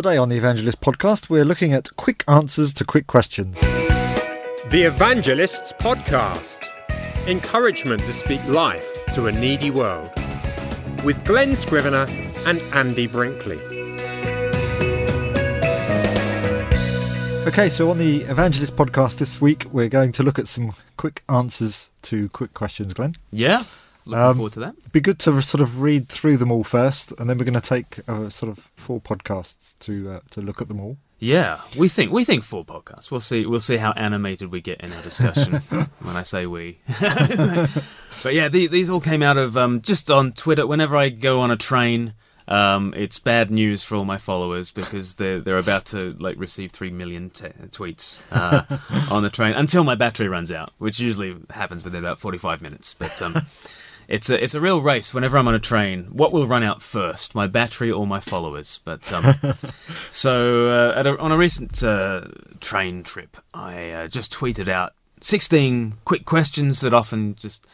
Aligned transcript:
Today 0.00 0.16
on 0.16 0.30
the 0.30 0.38
Evangelist 0.38 0.80
podcast, 0.80 1.28
we're 1.28 1.44
looking 1.44 1.74
at 1.74 1.94
quick 1.96 2.24
answers 2.26 2.72
to 2.72 2.86
quick 2.86 3.06
questions. 3.06 3.60
The 3.60 4.84
Evangelists 4.86 5.74
Podcast 5.74 6.66
Encouragement 7.26 8.02
to 8.04 8.12
speak 8.14 8.42
life 8.46 9.04
to 9.12 9.26
a 9.26 9.32
needy 9.32 9.70
world. 9.70 10.10
With 11.04 11.22
Glen 11.26 11.54
Scrivener 11.54 12.06
and 12.46 12.62
Andy 12.72 13.08
Brinkley. 13.08 13.58
Okay, 17.46 17.68
so 17.68 17.90
on 17.90 17.98
the 17.98 18.22
Evangelist 18.22 18.76
podcast 18.76 19.18
this 19.18 19.38
week, 19.38 19.66
we're 19.70 19.90
going 19.90 20.12
to 20.12 20.22
look 20.22 20.38
at 20.38 20.48
some 20.48 20.72
quick 20.96 21.22
answers 21.28 21.90
to 22.04 22.26
quick 22.30 22.54
questions, 22.54 22.94
Glen. 22.94 23.16
Yeah, 23.32 23.64
looking 24.04 24.22
Um, 24.24 24.34
forward 24.36 24.52
to 24.54 24.60
that. 24.60 24.74
It'd 24.78 24.92
be 24.92 25.00
good 25.00 25.18
to 25.20 25.40
sort 25.42 25.60
of 25.60 25.80
read 25.80 26.08
through 26.08 26.36
them 26.38 26.50
all 26.50 26.64
first, 26.64 27.12
and 27.18 27.28
then 27.28 27.38
we're 27.38 27.44
going 27.44 27.54
to 27.54 27.60
take 27.60 27.98
uh, 28.08 28.28
sort 28.28 28.50
of 28.56 28.68
four 28.76 29.00
podcasts 29.00 29.78
to 29.80 30.10
uh, 30.12 30.20
to 30.30 30.40
look 30.40 30.60
at 30.62 30.68
them 30.68 30.80
all. 30.80 30.96
Yeah, 31.22 31.60
we 31.76 31.88
think 31.88 32.12
we 32.12 32.24
think 32.24 32.42
four 32.44 32.64
podcasts. 32.64 33.10
We'll 33.10 33.20
see. 33.20 33.44
We'll 33.44 33.60
see 33.60 33.76
how 33.76 33.92
animated 33.92 34.50
we 34.50 34.62
get 34.62 34.80
in 34.80 34.90
our 34.92 35.02
discussion. 35.02 35.52
when 36.00 36.16
I 36.16 36.22
say 36.22 36.46
we, 36.46 36.78
but 38.22 38.32
yeah, 38.34 38.48
the, 38.48 38.66
these 38.68 38.88
all 38.90 39.00
came 39.00 39.22
out 39.22 39.36
of 39.36 39.56
um, 39.56 39.80
just 39.82 40.10
on 40.10 40.32
Twitter. 40.32 40.66
Whenever 40.66 40.96
I 40.96 41.10
go 41.10 41.40
on 41.40 41.50
a 41.50 41.56
train, 41.58 42.14
um, 42.48 42.94
it's 42.96 43.18
bad 43.18 43.50
news 43.50 43.82
for 43.82 43.96
all 43.96 44.04
my 44.06 44.16
followers 44.16 44.70
because 44.70 45.16
they're 45.16 45.40
they're 45.40 45.58
about 45.58 45.84
to 45.86 46.16
like 46.18 46.38
receive 46.38 46.72
three 46.72 46.90
million 46.90 47.28
t- 47.28 47.48
tweets 47.68 48.20
uh, 48.32 48.62
on 49.14 49.22
the 49.22 49.30
train 49.30 49.52
until 49.54 49.84
my 49.84 49.94
battery 49.94 50.26
runs 50.28 50.50
out, 50.50 50.72
which 50.78 50.98
usually 51.00 51.36
happens 51.50 51.84
within 51.84 52.02
about 52.02 52.18
forty 52.18 52.38
five 52.38 52.62
minutes. 52.62 52.94
But 52.98 53.20
um, 53.20 53.34
it's 54.10 54.28
a 54.28 54.42
it's 54.42 54.54
a 54.54 54.60
real 54.60 54.82
race. 54.82 55.14
Whenever 55.14 55.38
I'm 55.38 55.46
on 55.46 55.54
a 55.54 55.60
train, 55.60 56.06
what 56.06 56.32
will 56.32 56.46
run 56.46 56.64
out 56.64 56.82
first, 56.82 57.34
my 57.34 57.46
battery 57.46 57.92
or 57.92 58.06
my 58.06 58.18
followers? 58.18 58.80
But 58.84 59.10
um, 59.12 59.34
so 60.10 60.66
uh, 60.66 60.98
at 60.98 61.06
a, 61.06 61.16
on 61.18 61.30
a 61.30 61.38
recent 61.38 61.82
uh, 61.82 62.22
train 62.58 63.04
trip, 63.04 63.36
I 63.54 63.90
uh, 63.92 64.08
just 64.08 64.32
tweeted 64.32 64.68
out 64.68 64.94
16 65.20 65.94
quick 66.04 66.24
questions 66.24 66.80
that 66.80 66.92
often 66.92 67.36
just 67.36 67.64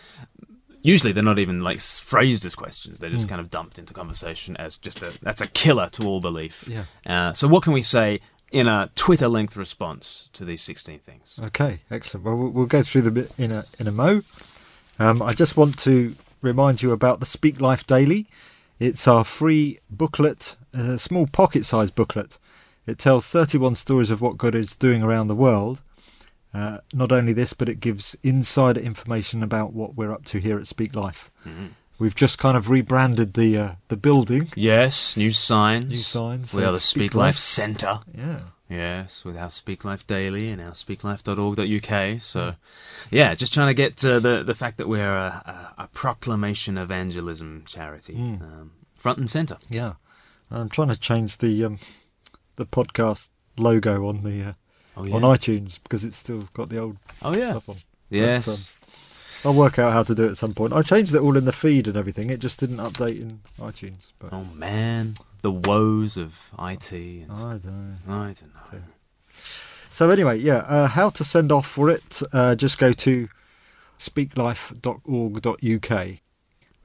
usually 0.82 1.10
they're 1.10 1.22
not 1.22 1.38
even 1.38 1.60
like 1.60 1.80
phrased 1.80 2.44
as 2.44 2.54
questions. 2.54 3.00
They're 3.00 3.08
just 3.08 3.30
kind 3.30 3.40
of 3.40 3.50
dumped 3.50 3.78
into 3.78 3.94
conversation 3.94 4.58
as 4.58 4.76
just 4.76 5.02
a 5.02 5.14
that's 5.22 5.40
a 5.40 5.46
killer 5.46 5.88
to 5.92 6.06
all 6.06 6.20
belief. 6.20 6.68
Yeah. 6.68 6.84
Uh, 7.06 7.32
so 7.32 7.48
what 7.48 7.62
can 7.62 7.72
we 7.72 7.82
say 7.82 8.20
in 8.52 8.66
a 8.66 8.90
Twitter 8.94 9.26
length 9.26 9.56
response 9.56 10.28
to 10.34 10.44
these 10.44 10.60
16 10.60 10.98
things? 10.98 11.40
Okay, 11.42 11.80
excellent. 11.90 12.26
Well, 12.26 12.36
we'll 12.36 12.50
we'll 12.50 12.66
go 12.66 12.82
through 12.82 13.02
them 13.02 13.26
in 13.38 13.52
a 13.52 13.64
in 13.78 13.88
a 13.88 13.92
mo. 13.92 14.20
Um, 14.98 15.22
I 15.22 15.32
just 15.32 15.56
want 15.56 15.78
to 15.80 16.14
remind 16.42 16.82
you 16.82 16.92
about 16.92 17.20
the 17.20 17.26
Speak 17.26 17.60
Life 17.60 17.86
Daily. 17.86 18.26
It's 18.78 19.08
our 19.08 19.24
free 19.24 19.78
booklet, 19.90 20.56
a 20.72 20.98
small 20.98 21.26
pocket-sized 21.26 21.94
booklet. 21.94 22.38
It 22.86 22.98
tells 22.98 23.26
31 23.26 23.74
stories 23.74 24.10
of 24.10 24.20
what 24.20 24.36
God 24.36 24.54
is 24.54 24.76
doing 24.76 25.02
around 25.02 25.28
the 25.28 25.34
world. 25.34 25.82
Uh, 26.54 26.78
not 26.94 27.12
only 27.12 27.32
this, 27.32 27.52
but 27.52 27.68
it 27.68 27.80
gives 27.80 28.16
insider 28.22 28.80
information 28.80 29.42
about 29.42 29.72
what 29.72 29.94
we're 29.96 30.12
up 30.12 30.24
to 30.26 30.38
here 30.38 30.58
at 30.58 30.66
Speak 30.66 30.94
Life. 30.94 31.30
We've 31.98 32.14
just 32.14 32.38
kind 32.38 32.56
of 32.56 32.68
rebranded 32.70 33.34
the 33.34 33.56
uh, 33.58 33.70
the 33.88 33.96
building. 33.96 34.48
Yes, 34.54 35.16
new 35.16 35.32
signs. 35.32 35.90
New 35.90 35.96
signs, 35.96 36.54
We 36.54 36.62
are 36.62 36.72
the 36.72 36.78
Speak 36.78 37.10
Speak 37.10 37.14
Life 37.14 37.28
Life. 37.28 37.36
Centre. 37.38 38.00
Yeah. 38.14 38.40
Yes, 38.68 39.24
with 39.24 39.36
our 39.36 39.48
Speak 39.48 39.84
Life 39.84 40.06
Daily 40.08 40.48
and 40.48 40.60
our 40.60 40.72
speaklife.org.uk. 40.72 42.20
So, 42.20 42.54
yeah, 43.10 43.34
just 43.34 43.54
trying 43.54 43.68
to 43.68 43.74
get 43.74 44.04
uh, 44.04 44.18
the 44.18 44.42
the 44.42 44.54
fact 44.54 44.76
that 44.78 44.88
we're 44.88 45.16
a, 45.16 45.72
a, 45.78 45.82
a 45.84 45.88
proclamation 45.88 46.76
evangelism 46.76 47.62
charity 47.66 48.14
Mm. 48.14 48.42
um, 48.42 48.72
front 48.96 49.18
and 49.18 49.30
centre. 49.30 49.58
Yeah, 49.70 49.94
I'm 50.50 50.68
trying 50.68 50.88
to 50.88 50.98
change 50.98 51.38
the 51.38 51.64
um, 51.64 51.78
the 52.56 52.66
podcast 52.66 53.30
logo 53.56 54.06
on 54.08 54.22
the 54.24 54.42
uh, 54.42 54.52
Oh 54.96 55.02
on 55.12 55.22
iTunes 55.22 55.78
because 55.82 56.04
it's 56.04 56.16
still 56.16 56.48
got 56.54 56.68
the 56.70 56.78
old 56.80 56.96
oh 57.22 57.36
yeah, 57.36 57.50
stuff 57.50 57.68
on. 57.68 57.76
yes. 58.10 58.46
But, 58.46 58.52
um, 58.52 58.58
I'll 59.46 59.54
work 59.54 59.78
out 59.78 59.92
how 59.92 60.02
to 60.02 60.12
do 60.12 60.24
it 60.24 60.30
at 60.30 60.36
some 60.36 60.54
point. 60.54 60.72
I 60.72 60.82
changed 60.82 61.14
it 61.14 61.20
all 61.20 61.36
in 61.36 61.44
the 61.44 61.52
feed 61.52 61.86
and 61.86 61.96
everything. 61.96 62.30
It 62.30 62.40
just 62.40 62.58
didn't 62.58 62.78
update 62.78 63.20
in 63.20 63.42
iTunes. 63.60 64.10
But 64.18 64.32
oh 64.32 64.44
man, 64.56 65.14
the 65.42 65.52
woes 65.52 66.16
of 66.16 66.50
IT. 66.58 66.90
And 66.90 67.30
I 67.30 67.58
don't 67.58 67.98
know. 68.06 68.12
I 68.12 68.32
don't 68.32 68.42
know. 68.72 68.82
So 69.88 70.10
anyway, 70.10 70.38
yeah, 70.38 70.64
uh, 70.66 70.88
how 70.88 71.10
to 71.10 71.22
send 71.22 71.52
off 71.52 71.64
for 71.64 71.88
it? 71.90 72.20
Uh, 72.32 72.56
just 72.56 72.76
go 72.76 72.92
to 72.92 73.28
speaklife.org.uk. 74.00 75.92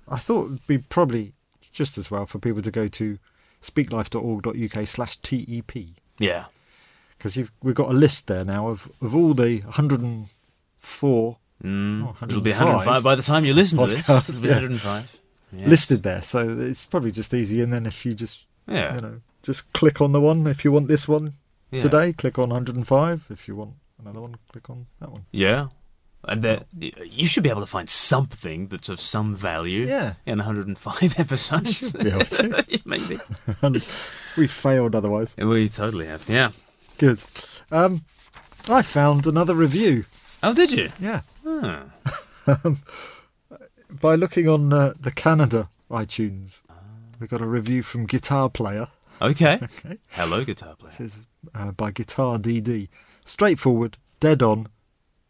I 0.08 0.18
thought 0.18 0.46
it'd 0.46 0.68
be 0.68 0.78
probably 0.78 1.34
just 1.72 1.98
as 1.98 2.12
well 2.12 2.28
for 2.28 2.38
people 2.38 2.62
to 2.62 2.70
go 2.70 2.88
to 2.88 3.18
speaklife.org.uk 3.64 4.88
slash 4.88 5.18
TEP. 5.18 5.72
Yeah, 6.20 6.46
because 7.18 7.36
you've 7.36 7.52
we've 7.64 7.74
got 7.74 7.90
a 7.90 7.94
list 7.94 8.28
there 8.28 8.46
now 8.46 8.68
of, 8.68 8.92
of 9.02 9.16
all 9.16 9.34
the 9.34 9.62
104 9.62 11.38
mm, 11.64 12.02
it'll 12.24 12.42
be 12.42 12.52
105 12.52 12.60
105 12.86 13.04
by 13.04 13.16
the 13.16 13.22
time 13.22 13.46
you 13.46 13.54
listen 13.54 13.78
to 13.80 13.88
this. 13.88 14.08
podcasts, 14.08 14.30
It'll 14.30 14.42
be 14.42 14.48
yeah. 14.48 14.54
105. 14.56 15.18
Yes. 15.54 15.68
listed 15.70 16.04
there, 16.04 16.22
so 16.22 16.58
it's 16.60 16.86
probably 16.86 17.12
just 17.12 17.34
easy. 17.34 17.62
And 17.62 17.74
then 17.74 17.86
if 17.86 18.06
you 18.06 18.14
just 18.14 18.46
Yeah. 18.68 18.96
you 18.96 19.02
know 19.02 19.22
just 19.44 19.72
click 19.74 20.00
on 20.02 20.12
the 20.14 20.22
one 20.22 20.48
if 20.48 20.64
you 20.64 20.72
want 20.72 20.88
this 20.88 21.08
one 21.08 21.34
yeah. 21.72 21.82
today, 21.82 22.14
click 22.14 22.40
on 22.40 22.50
105. 22.50 23.26
If 23.30 23.48
you 23.48 23.56
want 23.58 23.74
another 24.00 24.22
one, 24.22 24.36
click 24.52 24.70
on 24.70 24.88
that 25.00 25.12
one. 25.12 25.26
Yeah. 25.32 25.68
And 26.24 26.44
there, 26.44 26.62
you 26.80 27.26
should 27.26 27.42
be 27.42 27.50
able 27.50 27.62
to 27.62 27.66
find 27.68 27.90
something 27.90 28.68
that's 28.68 28.90
of 28.90 29.00
some 29.00 29.34
value 29.34 29.88
Yeah. 29.88 30.14
in 30.28 30.38
105 30.38 31.16
episodes. 31.20 31.92
be 31.94 32.10
able 32.10 32.26
to. 32.26 32.64
Maybe. 32.86 33.18
We 34.38 34.48
failed 34.48 34.96
otherwise. 34.96 35.36
We 35.36 35.68
totally 35.68 36.06
have. 36.06 36.30
Yeah. 36.30 36.52
Good. 36.98 37.22
Um, 37.72 38.04
I 38.70 38.82
found 38.84 39.28
another 39.28 39.56
review. 39.56 40.06
Oh, 40.44 40.54
did 40.54 40.72
you? 40.72 40.90
Yeah, 41.00 41.22
By 43.90 44.16
looking 44.16 44.48
on 44.48 44.72
uh, 44.74 44.94
the 45.00 45.12
Canada 45.12 45.70
iTunes, 45.90 46.62
we 47.20 47.28
got 47.28 47.42
a 47.42 47.46
review 47.46 47.84
from 47.84 48.06
Guitar 48.06 48.50
Player. 48.50 48.88
Okay. 49.22 49.60
Okay. 49.64 49.98
Hello, 50.10 50.44
guitar 50.44 50.76
player. 50.76 50.90
This 50.90 51.00
is 51.00 51.28
uh, 51.54 51.72
by 51.72 51.92
Guitar 51.92 52.38
DD. 52.40 52.88
Straightforward, 53.26 53.98
dead 54.20 54.42
on. 54.42 54.68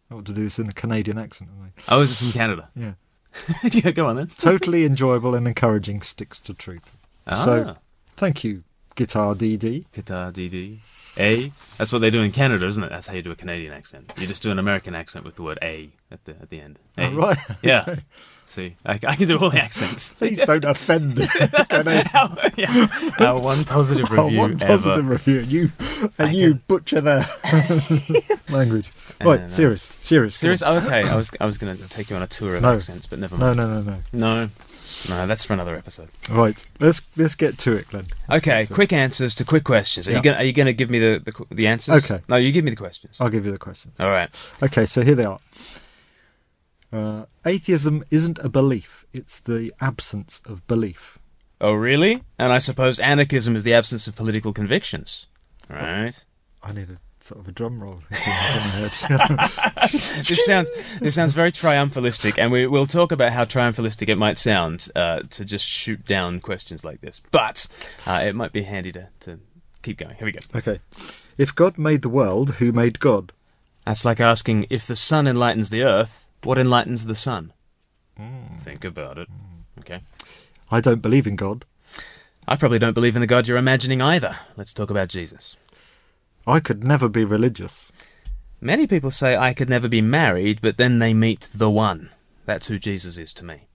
I 0.09 0.13
want 0.13 0.27
to 0.27 0.33
do 0.33 0.43
this 0.43 0.59
in 0.59 0.69
a 0.69 0.73
Canadian 0.73 1.17
accent. 1.17 1.49
Oh, 1.89 2.01
is 2.01 2.11
it 2.11 2.15
from 2.15 2.31
Canada? 2.31 2.69
Yeah. 2.75 2.93
yeah, 3.71 3.91
go 3.91 4.07
on 4.07 4.15
then. 4.15 4.27
Totally 4.27 4.85
enjoyable 4.85 5.35
and 5.35 5.45
encouraging. 5.47 6.01
Sticks 6.01 6.39
to 6.41 6.53
truth. 6.53 6.95
Ah, 7.27 7.43
So, 7.45 7.75
thank 8.15 8.43
you, 8.45 8.63
Guitar 8.95 9.35
DD. 9.35 9.85
guitar 9.91 10.31
DD. 10.31 10.79
A. 11.17 11.51
That's 11.77 11.91
what 11.91 11.99
they 11.99 12.09
do 12.09 12.22
in 12.22 12.31
Canada, 12.31 12.67
isn't 12.67 12.83
it? 12.83 12.89
That's 12.89 13.07
how 13.07 13.13
you 13.16 13.22
do 13.22 13.31
a 13.31 13.35
Canadian 13.35 13.73
accent. 13.73 14.13
You 14.17 14.27
just 14.27 14.44
do 14.44 14.51
an 14.51 14.59
American 14.59 14.94
accent 14.95 15.25
with 15.25 15.35
the 15.35 15.44
word 15.44 15.57
A 15.61 15.89
at 16.11 16.23
the 16.25 16.31
at 16.33 16.49
the 16.49 16.61
end. 16.61 16.79
A. 16.97 17.05
Oh, 17.07 17.16
right. 17.16 17.38
Yeah. 17.61 17.95
See, 18.45 18.75
I, 18.85 18.94
I 19.07 19.16
can 19.16 19.27
do 19.29 19.38
all 19.38 19.49
the 19.49 19.61
accents. 19.61 20.13
Please 20.19 20.41
don't 20.41 20.66
offend 20.66 21.16
Canadian. 21.69 22.07
our, 22.13 22.38
yeah, 22.57 22.88
our 23.19 23.39
one 23.39 23.63
positive 23.63 24.11
review 24.11 24.38
one 24.39 24.57
positive 24.59 24.99
ever. 24.99 25.09
review. 25.13 25.39
You 25.39 25.72
and 26.17 26.29
I 26.29 26.31
you 26.31 26.49
can- 26.51 26.63
butcher 26.67 27.01
their 27.01 27.25
language. 28.49 28.91
Right, 29.23 29.41
no. 29.41 29.47
serious, 29.47 29.83
serious. 30.01 30.35
Serious? 30.35 30.63
Oh, 30.63 30.78
okay. 30.78 31.03
I 31.03 31.16
was 31.16 31.29
I 31.39 31.45
was 31.45 31.57
going 31.57 31.78
to 31.78 31.88
take 31.89 32.09
you 32.09 32.16
on 32.16 32.23
a 32.23 32.28
tour 32.28 32.55
of 32.55 32.61
No. 32.63 32.73
accents, 32.75 33.05
but 33.05 33.19
never 33.19 33.38
mind. 33.38 33.57
No, 33.57 33.67
no, 33.67 33.81
no, 33.81 33.91
no. 33.91 33.99
No, 34.45 34.49
no, 35.09 35.28
that's 35.28 35.44
for 35.44 35.53
another 35.53 35.75
episode. 35.75 36.09
Right, 36.29 36.63
let's 36.79 37.01
let's 37.17 37.35
get 37.35 37.57
to 37.59 37.73
it, 37.73 37.88
Glen. 37.88 38.06
Okay, 38.29 38.66
quick 38.66 38.94
answers 38.94 39.34
to 39.35 39.45
quick 39.45 39.63
questions. 39.63 40.07
Are 40.07 40.12
Yeah. 40.12 40.17
you 40.17 40.23
going? 40.23 40.38
Are 40.38 40.44
you 40.44 40.53
to 40.53 40.73
give 40.73 40.89
me 40.89 41.00
the, 41.00 41.19
the 41.23 41.56
the 41.56 41.67
answers? 41.67 42.09
Okay. 42.09 42.23
No, 42.29 42.35
you 42.35 42.51
give 42.51 42.63
me 42.66 42.72
the 42.72 42.78
questions. 42.78 43.17
I'll 43.19 43.29
give 43.29 43.45
you 43.45 43.51
the 43.51 43.57
questions. 43.59 43.95
All 44.00 44.09
right. 44.11 44.29
Okay, 44.63 44.85
so 44.85 45.01
here 45.03 45.16
they 45.16 45.25
are. 45.25 45.40
Uh, 46.94 47.25
atheism 47.45 48.03
isn't 48.11 48.38
a 48.40 48.50
belief; 48.50 49.06
it's 49.13 49.40
the 49.40 49.72
absence 49.79 50.41
of 50.45 50.66
belief. 50.67 51.17
Oh, 51.61 51.73
really? 51.73 52.23
And 52.40 52.51
I 52.51 52.57
suppose 52.57 53.00
anarchism 53.00 53.56
is 53.56 53.63
the 53.63 53.73
absence 53.73 54.07
of 54.07 54.16
political 54.16 54.51
convictions. 54.51 55.28
Right. 55.70 56.25
I 56.64 56.73
need 56.73 56.90
a 56.90 56.97
sort 57.23 57.41
of 57.41 57.47
a 57.47 57.52
drum 57.52 57.82
roll. 57.82 58.02
if 58.09 58.26
you 58.26 59.12
have 59.12 59.29
in 59.29 59.35
my 59.35 59.47
head. 59.47 59.91
this 60.26 60.46
sounds 60.46 60.70
this 61.00 61.16
sounds 61.16 61.34
very 61.34 61.52
triumphalistic, 61.52 62.38
and 62.38 62.52
we 62.52 62.68
we'll 62.68 62.85
talk 62.85 63.12
about 63.12 63.32
how 63.32 63.46
triumphalistic 63.46 64.09
it 64.09 64.18
might 64.18 64.38
sound 64.38 64.88
uh, 64.96 65.20
to 65.29 65.46
just 65.46 65.66
shoot 65.66 66.06
down 66.06 66.40
questions 66.40 66.84
like 66.84 67.02
this. 67.02 67.22
But 67.32 67.68
uh, 68.06 68.22
it 68.26 68.35
might 68.35 68.52
be 68.52 68.64
handy 68.64 68.91
to, 68.94 69.09
to 69.22 69.40
keep 69.82 69.97
going. 69.97 70.16
Here 70.16 70.26
we 70.26 70.32
go. 70.32 70.40
okay, 70.56 70.79
if 71.38 71.53
God 71.56 71.78
made 71.78 72.02
the 72.02 72.09
world, 72.09 72.56
who 72.56 72.72
made 72.72 73.00
God? 73.00 73.34
That's 73.85 74.06
like 74.06 74.20
asking 74.20 74.68
if 74.70 74.85
the 74.85 74.96
sun 74.96 75.28
enlightens 75.28 75.70
the 75.70 75.84
earth, 75.84 76.28
what 76.44 76.58
enlightens 76.58 77.06
the 77.06 77.16
sun? 77.16 77.53
Hmm. 78.18 78.58
Think 78.59 78.85
about 78.85 79.18
it. 79.18 79.28
Okay. 79.79 80.02
I 80.70 80.82
don't 80.82 81.02
believe 81.02 81.28
in 81.28 81.35
God. 81.35 81.66
I 82.47 82.56
probably 82.56 82.79
don't 82.79 82.94
believe 82.94 83.16
in 83.16 83.22
the 83.22 83.28
God 83.28 83.47
you're 83.47 83.58
imagining 83.58 84.02
either. 84.02 84.38
Let's 84.56 84.73
talk 84.73 84.90
about 84.90 85.09
Jesus. 85.09 85.58
I 86.47 86.59
could 86.59 86.84
never 86.84 87.08
be 87.08 87.23
religious. 87.23 87.91
Many 88.59 88.88
people 88.88 89.11
say 89.11 89.35
I 89.35 89.53
could 89.53 89.70
never 89.70 89.88
be 89.88 90.02
married, 90.02 90.61
but 90.61 90.78
then 90.78 90.99
they 90.99 91.14
meet 91.14 91.47
the 91.53 91.70
one. 91.70 92.09
That's 92.46 92.67
who 92.67 92.79
Jesus 92.79 93.17
is 93.17 93.34
to 93.34 93.46
me. 93.46 93.67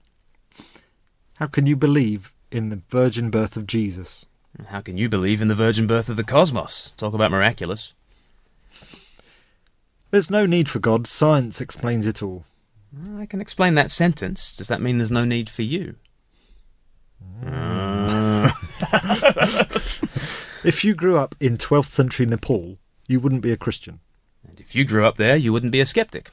How 1.35 1.47
can 1.47 1.65
you 1.65 1.75
believe 1.75 2.33
in 2.51 2.69
the 2.69 2.81
virgin 2.89 3.29
birth 3.29 3.57
of 3.57 3.67
Jesus? 3.67 4.25
How 4.67 4.81
can 4.81 4.97
you 4.97 5.07
believe 5.07 5.41
in 5.41 5.49
the 5.49 5.55
virgin 5.55 5.87
birth 5.87 6.09
of 6.09 6.17
the 6.17 6.23
cosmos? 6.23 6.93
Talk 6.97 7.13
about 7.13 7.31
miraculous. 7.31 7.93
There's 10.09 10.31
no 10.31 10.45
need 10.45 10.69
for 10.69 10.79
God. 10.79 11.05
Science 11.05 11.61
explains 11.61 12.05
it 12.05 12.23
all. 12.23 12.45
I 13.17 13.25
can 13.25 13.41
explain 13.41 13.75
that 13.75 13.91
sentence. 13.91 14.55
Does 14.55 14.69
that 14.69 14.81
mean 14.81 14.97
there's 14.97 15.11
no 15.11 15.25
need 15.25 15.49
for 15.49 15.63
you? 15.63 15.95
If 20.67 20.83
you 20.83 20.93
grew 20.95 21.17
up 21.17 21.33
in 21.39 21.57
12th 21.57 21.91
century 21.91 22.25
Nepal, 22.25 22.77
you 23.07 23.21
wouldn't 23.21 23.41
be 23.41 23.53
a 23.53 23.57
Christian. 23.57 24.01
And 24.45 24.59
if 24.59 24.75
you 24.75 24.83
grew 24.83 25.05
up 25.05 25.15
there, 25.15 25.37
you 25.37 25.53
wouldn't 25.53 25.71
be 25.71 25.79
a 25.79 25.85
skeptic. 25.85 26.29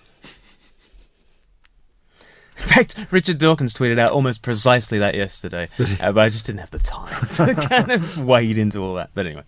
In 2.57 2.65
fact, 2.65 2.97
Richard 3.13 3.39
Dawkins 3.39 3.75
tweeted 3.75 3.99
out 3.99 4.11
almost 4.13 4.43
precisely 4.43 4.99
that 4.99 5.15
yesterday, 5.15 5.69
uh, 6.01 6.11
but 6.13 6.19
I 6.21 6.29
just 6.31 6.47
didn't 6.47 6.61
have 6.61 6.71
the 6.73 6.79
time 6.81 7.29
to 7.33 7.55
kind 7.69 7.93
of 7.93 8.25
wade 8.25 8.59
into 8.59 8.81
all 8.81 8.95
that. 8.95 9.11
But 9.15 9.27
anyway, 9.27 9.43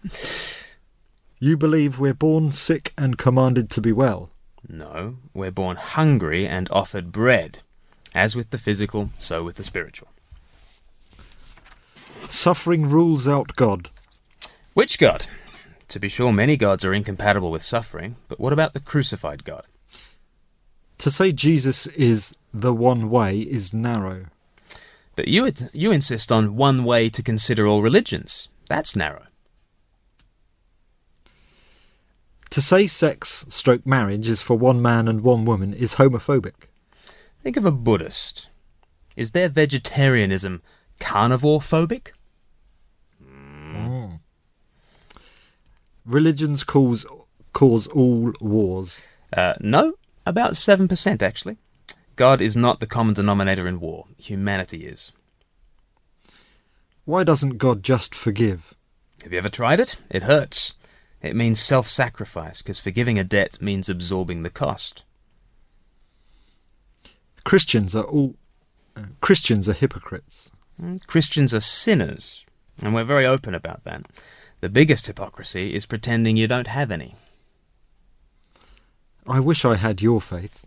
You 1.41 1.57
believe 1.57 1.99
we're 1.99 2.15
born 2.15 2.53
sick 2.53 2.93
and 2.97 3.19
commanded 3.19 3.71
to 3.71 3.81
be 3.81 3.91
well. 3.93 4.31
no, 4.69 5.17
we're 5.35 5.51
born 5.51 5.77
hungry 5.77 6.47
and 6.47 6.69
offered 6.71 7.11
bread. 7.11 7.63
As 8.15 8.37
with 8.37 8.51
the 8.51 8.59
physical, 8.59 9.11
so 9.19 9.43
with 9.43 9.57
the 9.57 9.65
spiritual. 9.65 10.09
Suffering 12.29 12.89
rules 12.89 13.27
out 13.29 13.57
God. 13.57 13.91
Which 14.77 14.99
God? 14.99 15.25
To 15.89 15.99
be 15.99 16.11
sure, 16.11 16.35
many 16.35 16.59
gods 16.59 16.85
are 16.85 16.93
incompatible 16.93 17.51
with 17.51 17.63
suffering, 17.63 18.17
but 18.29 18.39
what 18.39 18.53
about 18.53 18.75
the 18.75 18.79
crucified 18.79 19.43
God? 19.43 19.65
To 20.99 21.11
say 21.11 21.33
Jesus 21.33 21.87
is 21.87 22.37
the 22.53 22.75
one 22.75 23.09
way 23.09 23.39
is 23.39 23.73
narrow. 23.73 24.27
But 25.15 25.29
you, 25.29 25.51
you 25.73 25.93
insist 25.93 26.31
on 26.31 26.57
one 26.57 26.85
way 26.85 27.09
to 27.09 27.23
consider 27.23 27.67
all 27.67 27.81
religions. 27.81 28.51
That's 28.69 28.95
narrow. 28.95 29.29
To 32.51 32.61
say 32.61 32.87
sex 32.87 33.47
stroke 33.49 33.87
marriage 33.87 34.29
is 34.29 34.43
for 34.43 34.59
one 34.59 34.83
man 34.83 35.09
and 35.09 35.23
one 35.23 35.47
woman 35.47 35.73
is 35.73 35.95
homophobic. 35.95 36.69
Think 37.43 37.57
of 37.57 37.65
a 37.65 37.73
Buddhist. 37.73 38.51
Is 39.17 39.33
their 39.33 39.49
vegetarianism 39.49 40.61
carnivore 41.01 41.61
phobic? 41.61 42.09
Religions 46.07 46.65
cause 46.65 47.05
cause 47.53 47.87
all 47.89 48.33
wars. 48.41 49.01
Uh, 49.33 49.55
no, 49.61 49.95
about 50.25 50.53
7% 50.53 51.23
actually. 51.23 51.57
God 52.15 52.41
is 52.41 52.57
not 52.57 52.81
the 52.81 52.87
common 52.87 53.15
denominator 53.15 53.67
in 53.67 53.81
war, 53.81 54.07
humanity 54.17 54.87
is. 54.87 55.13
Why 57.05 57.25
doesn't 57.25 57.59
God 57.59 57.83
just 57.83 58.15
forgive? 58.15 58.75
Have 59.23 59.33
you 59.33 59.39
ever 59.39 59.49
tried 59.49 59.81
it? 59.81 59.97
It 60.11 60.23
hurts. 60.25 60.75
It 61.23 61.37
means 61.37 61.61
self 61.61 61.89
sacrifice, 61.89 62.63
because 62.63 62.79
forgiving 62.79 63.19
a 63.19 63.25
debt 63.25 63.61
means 63.61 63.89
absorbing 63.89 64.43
the 64.43 64.51
cost. 64.51 65.05
Christians 67.45 67.95
are 67.95 68.05
all 68.05 68.37
uh, 68.97 69.03
Christians 69.21 69.69
are 69.69 69.73
hypocrites. 69.73 70.51
Mm, 70.81 71.05
Christians 71.07 71.55
are 71.55 71.61
sinners, 71.61 72.47
and 72.83 72.95
we're 72.95 73.05
very 73.05 73.27
open 73.27 73.55
about 73.55 73.85
that. 73.85 74.07
The 74.61 74.69
biggest 74.69 75.07
hypocrisy 75.07 75.75
is 75.75 75.87
pretending 75.87 76.37
you 76.37 76.49
don't 76.49 76.67
have 76.67 76.91
any. 76.91 77.15
I 79.27 79.41
wish 79.41 79.65
I 79.65 79.77
had 79.77 80.01
your 80.01 80.21
faith. 80.21 80.67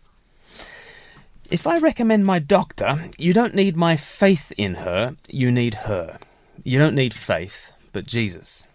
If 1.49 1.65
I 1.65 1.79
recommend 1.79 2.25
my 2.25 2.37
doctor, 2.39 3.09
you 3.17 3.33
don't 3.33 3.55
need 3.55 3.75
my 3.75 3.95
faith 3.95 4.53
in 4.57 4.75
her, 4.75 5.15
you 5.27 5.51
need 5.51 5.73
her. 5.85 6.19
You 6.63 6.77
don't 6.77 6.93
need 6.93 7.13
faith, 7.13 7.71
but 7.91 8.05
Jesus. 8.05 8.65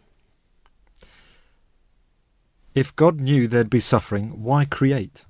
If 2.75 2.97
God 2.97 3.21
knew 3.21 3.47
there'd 3.47 3.71
be 3.71 3.79
suffering, 3.79 4.43
why 4.43 4.65
create? 4.65 5.25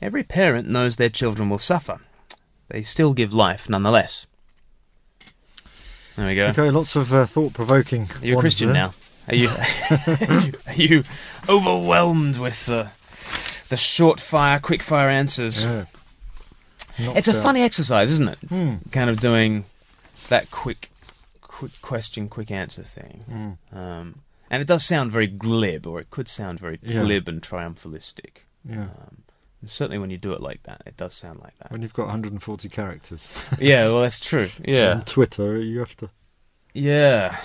Every 0.00 0.22
parent 0.22 0.66
knows 0.68 0.96
their 0.96 1.10
children 1.10 1.50
will 1.50 1.58
suffer. 1.58 2.00
They 2.68 2.80
still 2.82 3.12
give 3.12 3.34
life 3.34 3.68
nonetheless. 3.68 4.26
There 6.16 6.26
we 6.26 6.34
go. 6.34 6.46
Okay, 6.48 6.70
lots 6.70 6.96
of 6.96 7.12
uh, 7.12 7.26
thought-provoking. 7.26 8.08
You're 8.22 8.38
a 8.38 8.40
Christian 8.40 8.68
there. 8.68 8.86
now? 8.86 8.90
Are 9.30 9.36
you, 9.36 9.48
are 9.48 9.96
you 10.44 10.52
are 10.66 10.74
you 10.74 11.04
overwhelmed 11.48 12.38
with 12.38 12.66
the 12.66 12.90
the 13.68 13.76
short 13.76 14.18
fire, 14.20 14.58
quick 14.58 14.82
fire 14.82 15.08
answers? 15.08 15.64
Yeah. 15.64 15.84
It's 16.98 17.28
a 17.28 17.32
bad. 17.32 17.42
funny 17.42 17.62
exercise, 17.62 18.10
isn't 18.10 18.28
it? 18.28 18.38
Hmm. 18.48 18.74
Kind 18.90 19.08
of 19.08 19.20
doing 19.20 19.64
that 20.28 20.50
quick, 20.50 20.90
quick 21.40 21.80
question, 21.80 22.28
quick 22.28 22.50
answer 22.50 22.82
thing. 22.82 23.24
Mm. 23.72 23.76
Um, 23.76 24.14
and 24.50 24.60
it 24.60 24.66
does 24.66 24.84
sound 24.84 25.12
very 25.12 25.26
glib, 25.28 25.86
or 25.86 26.00
it 26.00 26.10
could 26.10 26.28
sound 26.28 26.58
very 26.60 26.78
Yeah. 26.82 27.02
glib 27.02 27.28
and 27.28 27.40
triumphalistic. 27.40 28.44
Yeah. 28.68 28.82
Um, 28.82 29.22
and 29.60 29.70
certainly, 29.70 29.98
when 29.98 30.10
you 30.10 30.18
do 30.18 30.32
it 30.32 30.40
like 30.40 30.64
that, 30.64 30.82
it 30.86 30.96
does 30.96 31.14
sound 31.14 31.40
like 31.40 31.56
that. 31.58 31.70
When 31.70 31.82
you've 31.82 31.94
got 31.94 32.06
140 32.06 32.68
characters 32.68 33.34
yeah, 33.58 33.84
well, 33.84 34.00
that's 34.00 34.18
true. 34.20 34.48
Yeah, 34.64 34.94
on 34.94 35.02
Twitter, 35.02 35.58
you 35.58 35.78
have 35.78 35.96
to 35.98 36.10
yeah. 36.74 37.38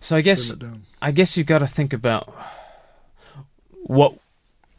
So 0.00 0.16
I 0.16 0.20
guess 0.22 0.48
trim 0.48 0.60
it 0.60 0.62
down. 0.72 0.82
I 1.02 1.10
guess 1.12 1.36
you've 1.36 1.46
got 1.46 1.58
to 1.60 1.66
think 1.66 1.92
about 1.92 2.32
what, 3.82 4.14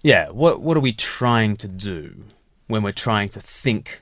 yeah, 0.02 0.30
what 0.30 0.62
what 0.62 0.78
are 0.78 0.82
we 0.82 0.94
trying 0.94 1.56
to 1.58 1.68
do 1.68 2.24
when 2.68 2.84
we're 2.84 2.92
trying 2.92 3.30
to 3.30 3.40
think 3.40 4.02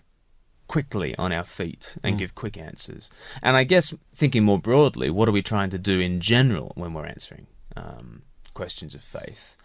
quickly 0.68 1.16
on 1.18 1.32
our 1.32 1.44
feet 1.44 1.98
and 2.04 2.16
Mm. 2.16 2.20
give 2.20 2.36
quick 2.36 2.58
answers? 2.58 3.10
And 3.42 3.58
I 3.58 3.64
guess 3.64 3.94
thinking 4.16 4.44
more 4.44 4.60
broadly, 4.60 5.10
what 5.10 5.28
are 5.28 5.32
we 5.34 5.42
trying 5.42 5.70
to 5.72 5.80
do 5.80 6.00
in 6.00 6.20
general 6.22 6.72
when 6.76 6.94
we're 6.94 7.06
answering 7.08 7.48
um, 7.76 8.22
questions 8.54 8.96
of 8.96 9.04
faith? 9.04 9.58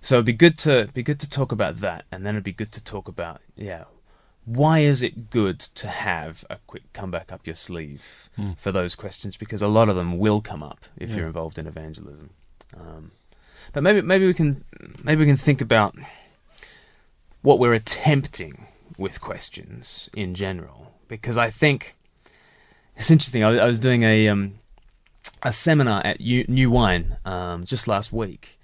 So 0.00 0.16
it'd 0.16 0.26
be 0.26 0.32
good 0.32 0.58
to 0.58 0.88
be 0.94 1.02
good 1.02 1.20
to 1.20 1.28
talk 1.30 1.52
about 1.52 1.76
that, 1.80 2.04
and 2.10 2.24
then 2.26 2.34
it'd 2.34 2.44
be 2.44 2.52
good 2.52 2.72
to 2.72 2.82
talk 2.84 3.06
about 3.08 3.40
yeah, 3.56 3.84
why 4.44 4.80
is 4.80 5.02
it 5.02 5.30
good 5.30 5.60
to 5.60 5.88
have 5.88 6.44
a 6.50 6.56
quick 6.66 6.92
comeback 6.92 7.30
up 7.32 7.46
your 7.46 7.54
sleeve 7.54 8.28
Mm. 8.38 8.56
for 8.58 8.72
those 8.72 8.94
questions? 8.94 9.36
Because 9.36 9.62
a 9.62 9.68
lot 9.68 9.88
of 9.88 9.96
them 9.96 10.18
will 10.18 10.40
come 10.40 10.62
up 10.62 10.86
if 10.96 11.10
Yeah. 11.10 11.16
you're 11.16 11.26
involved 11.26 11.58
in 11.58 11.66
evangelism. 11.66 12.30
Um, 12.76 13.12
but 13.72 13.82
maybe 13.82 14.00
maybe 14.02 14.26
we 14.26 14.34
can 14.34 14.64
maybe 15.04 15.20
we 15.20 15.26
can 15.26 15.36
think 15.36 15.60
about 15.60 15.94
what 17.42 17.58
we're 17.58 17.74
attempting 17.74 18.66
with 18.98 19.20
questions 19.20 20.10
in 20.14 20.34
general, 20.34 20.92
because 21.08 21.36
I 21.36 21.50
think 21.50 21.94
it's 22.96 23.10
interesting. 23.10 23.42
I, 23.44 23.58
I 23.58 23.66
was 23.66 23.78
doing 23.80 24.02
a 24.02 24.28
um, 24.28 24.58
a 25.42 25.52
seminar 25.52 26.04
at 26.04 26.20
U- 26.20 26.44
New 26.48 26.70
Wine 26.70 27.16
um, 27.24 27.64
just 27.64 27.86
last 27.88 28.12
week, 28.12 28.58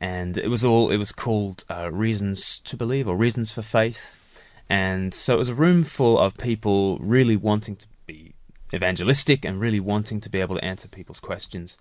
and 0.00 0.38
it 0.38 0.48
was 0.48 0.64
all 0.64 0.90
it 0.90 0.96
was 0.98 1.12
called 1.12 1.64
uh, 1.70 1.90
Reasons 1.90 2.58
to 2.60 2.76
Believe 2.76 3.06
or 3.08 3.16
Reasons 3.16 3.50
for 3.52 3.62
Faith, 3.62 4.16
and 4.72 5.12
so 5.12 5.34
it 5.34 5.38
was 5.38 5.50
a 5.50 5.54
room 5.54 5.82
full 5.82 6.18
of 6.18 6.38
people 6.38 6.96
really 6.96 7.36
wanting 7.36 7.76
to 7.76 7.86
be 8.06 8.32
evangelistic 8.72 9.44
and 9.44 9.60
really 9.60 9.80
wanting 9.80 10.18
to 10.20 10.30
be 10.30 10.40
able 10.40 10.56
to 10.56 10.64
answer 10.64 10.88
people's 10.88 11.20
questions. 11.20 11.76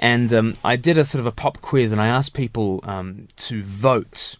And 0.00 0.32
um, 0.32 0.54
I 0.64 0.74
did 0.74 0.98
a 0.98 1.04
sort 1.04 1.20
of 1.20 1.26
a 1.26 1.30
pop 1.30 1.60
quiz, 1.60 1.92
and 1.92 2.00
I 2.00 2.08
asked 2.08 2.34
people 2.34 2.80
um, 2.82 3.28
to 3.36 3.62
vote 3.62 4.34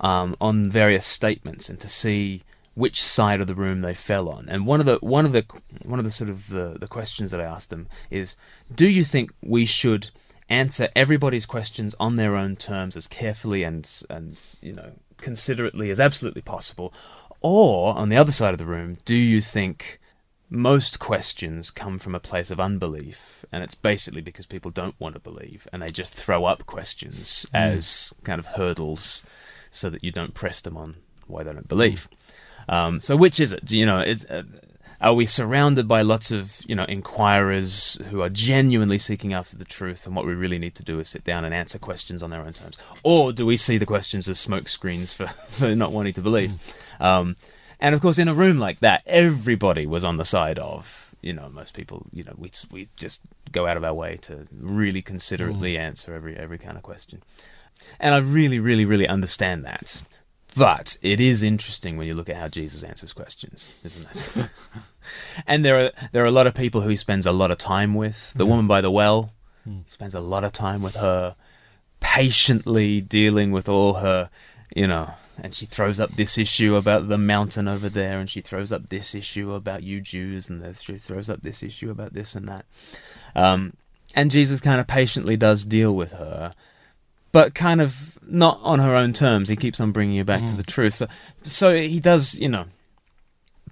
um, 0.00 0.36
on 0.40 0.70
various 0.70 1.04
statements 1.04 1.68
and 1.68 1.78
to 1.80 1.88
see 1.88 2.44
which 2.72 3.02
side 3.02 3.42
of 3.42 3.46
the 3.46 3.54
room 3.54 3.82
they 3.82 3.92
fell 3.92 4.30
on. 4.30 4.48
And 4.48 4.66
one 4.66 4.80
of 4.80 4.86
the 4.86 4.96
one 5.02 5.26
of 5.26 5.32
the 5.32 5.44
one 5.84 5.98
of 5.98 6.06
the 6.06 6.10
sort 6.10 6.30
of 6.30 6.48
the, 6.48 6.78
the 6.80 6.88
questions 6.88 7.30
that 7.32 7.42
I 7.42 7.44
asked 7.44 7.68
them 7.68 7.88
is, 8.10 8.36
do 8.74 8.88
you 8.88 9.04
think 9.04 9.32
we 9.42 9.66
should 9.66 10.08
answer 10.48 10.88
everybody's 10.96 11.44
questions 11.44 11.94
on 12.00 12.16
their 12.16 12.36
own 12.36 12.56
terms 12.56 12.96
as 12.96 13.06
carefully 13.06 13.64
and 13.64 14.02
and 14.08 14.40
you 14.62 14.72
know 14.72 14.92
considerately 15.20 15.90
as 15.90 16.00
absolutely 16.00 16.42
possible, 16.42 16.92
or 17.40 17.96
on 17.96 18.08
the 18.08 18.16
other 18.16 18.32
side 18.32 18.54
of 18.54 18.58
the 18.58 18.66
room, 18.66 18.98
do 19.04 19.14
you 19.14 19.40
think 19.40 20.00
most 20.50 20.98
questions 20.98 21.70
come 21.70 21.98
from 21.98 22.14
a 22.14 22.20
place 22.20 22.50
of 22.50 22.58
unbelief, 22.58 23.44
and 23.52 23.62
it's 23.62 23.74
basically 23.74 24.22
because 24.22 24.46
people 24.46 24.70
don't 24.70 24.98
want 24.98 25.14
to 25.14 25.20
believe, 25.20 25.68
and 25.72 25.82
they 25.82 25.88
just 25.88 26.14
throw 26.14 26.44
up 26.44 26.66
questions 26.66 27.46
as 27.52 28.12
kind 28.24 28.38
of 28.38 28.46
hurdles, 28.46 29.22
so 29.70 29.90
that 29.90 30.02
you 30.02 30.10
don't 30.10 30.34
press 30.34 30.60
them 30.60 30.76
on 30.76 30.96
why 31.26 31.42
they 31.42 31.52
don't 31.52 31.68
believe. 31.68 32.08
Um, 32.68 33.00
so, 33.00 33.16
which 33.16 33.40
is 33.40 33.52
it? 33.52 33.64
Do 33.64 33.78
You 33.78 33.84
know, 33.86 34.00
is, 34.00 34.24
uh, 34.26 34.44
are 35.00 35.14
we 35.14 35.26
surrounded 35.26 35.86
by 35.86 36.02
lots 36.02 36.30
of 36.30 36.60
you 36.66 36.74
know 36.74 36.84
inquirers 36.84 37.98
who 38.10 38.22
are 38.22 38.30
genuinely 38.30 38.98
seeking 38.98 39.34
after 39.34 39.56
the 39.56 39.64
truth, 39.66 40.06
and 40.06 40.16
what 40.16 40.26
we 40.26 40.32
really 40.32 40.58
need 40.58 40.74
to 40.76 40.82
do 40.82 40.98
is 40.98 41.10
sit 41.10 41.24
down 41.24 41.44
and 41.44 41.54
answer 41.54 41.78
questions 41.78 42.22
on 42.22 42.30
their 42.30 42.40
own 42.40 42.54
terms, 42.54 42.78
or 43.02 43.32
do 43.32 43.44
we 43.44 43.58
see 43.58 43.76
the 43.76 43.86
questions 43.86 44.28
as 44.30 44.38
smoke 44.38 44.68
screens 44.68 45.12
for, 45.12 45.26
for 45.48 45.74
not 45.74 45.92
wanting 45.92 46.14
to 46.14 46.22
believe? 46.22 46.52
Um, 47.00 47.36
and 47.80 47.94
of 47.94 48.00
course, 48.00 48.18
in 48.18 48.28
a 48.28 48.34
room 48.34 48.58
like 48.58 48.80
that, 48.80 49.02
everybody 49.06 49.86
was 49.86 50.04
on 50.04 50.16
the 50.16 50.24
side 50.24 50.58
of, 50.58 51.14
you 51.22 51.32
know, 51.32 51.48
most 51.48 51.74
people, 51.74 52.06
you 52.12 52.24
know, 52.24 52.34
we 52.36 52.50
we 52.70 52.88
just 52.96 53.20
go 53.52 53.66
out 53.66 53.76
of 53.76 53.84
our 53.84 53.94
way 53.94 54.16
to 54.22 54.46
really 54.52 55.02
considerately 55.02 55.78
answer 55.78 56.14
every 56.14 56.36
every 56.36 56.58
kind 56.58 56.76
of 56.76 56.82
question. 56.82 57.22
And 58.00 58.14
I 58.14 58.18
really, 58.18 58.58
really, 58.58 58.84
really 58.84 59.06
understand 59.06 59.64
that. 59.64 60.02
But 60.56 60.96
it 61.02 61.20
is 61.20 61.42
interesting 61.42 61.96
when 61.96 62.08
you 62.08 62.14
look 62.14 62.28
at 62.28 62.36
how 62.36 62.48
Jesus 62.48 62.82
answers 62.82 63.12
questions, 63.12 63.72
isn't 63.84 64.06
it? 64.10 64.48
and 65.46 65.64
there 65.64 65.86
are 65.86 65.92
there 66.10 66.22
are 66.24 66.26
a 66.26 66.32
lot 66.32 66.48
of 66.48 66.54
people 66.54 66.80
who 66.80 66.88
he 66.88 66.96
spends 66.96 67.26
a 67.26 67.32
lot 67.32 67.50
of 67.52 67.58
time 67.58 67.94
with. 67.94 68.32
The 68.34 68.46
woman 68.46 68.66
by 68.66 68.80
the 68.80 68.90
well, 68.90 69.32
He 69.64 69.82
spends 69.86 70.14
a 70.14 70.20
lot 70.20 70.44
of 70.44 70.50
time 70.52 70.82
with 70.82 70.96
her, 70.96 71.36
patiently 72.00 73.00
dealing 73.00 73.52
with 73.52 73.68
all 73.68 73.94
her, 73.94 74.30
you 74.74 74.86
know. 74.88 75.12
And 75.40 75.54
she 75.54 75.66
throws 75.66 76.00
up 76.00 76.10
this 76.10 76.36
issue 76.36 76.74
about 76.76 77.08
the 77.08 77.18
mountain 77.18 77.68
over 77.68 77.88
there, 77.88 78.18
and 78.18 78.28
she 78.28 78.40
throws 78.40 78.72
up 78.72 78.88
this 78.88 79.14
issue 79.14 79.52
about 79.52 79.82
you 79.82 80.00
Jews, 80.00 80.50
and 80.50 80.62
then 80.62 80.74
she 80.74 80.98
throws 80.98 81.30
up 81.30 81.42
this 81.42 81.62
issue 81.62 81.90
about 81.90 82.12
this 82.12 82.34
and 82.34 82.48
that. 82.48 82.64
Um, 83.36 83.74
and 84.14 84.30
Jesus 84.30 84.60
kind 84.60 84.80
of 84.80 84.86
patiently 84.86 85.36
does 85.36 85.64
deal 85.64 85.94
with 85.94 86.12
her, 86.12 86.54
but 87.30 87.54
kind 87.54 87.80
of 87.80 88.18
not 88.26 88.58
on 88.62 88.80
her 88.80 88.96
own 88.96 89.12
terms. 89.12 89.48
He 89.48 89.56
keeps 89.56 89.80
on 89.80 89.92
bringing 89.92 90.16
you 90.16 90.24
back 90.24 90.44
to 90.46 90.56
the 90.56 90.62
truth. 90.62 90.94
So, 90.94 91.06
so 91.42 91.74
he 91.74 92.00
does, 92.00 92.34
you 92.34 92.48
know, 92.48 92.64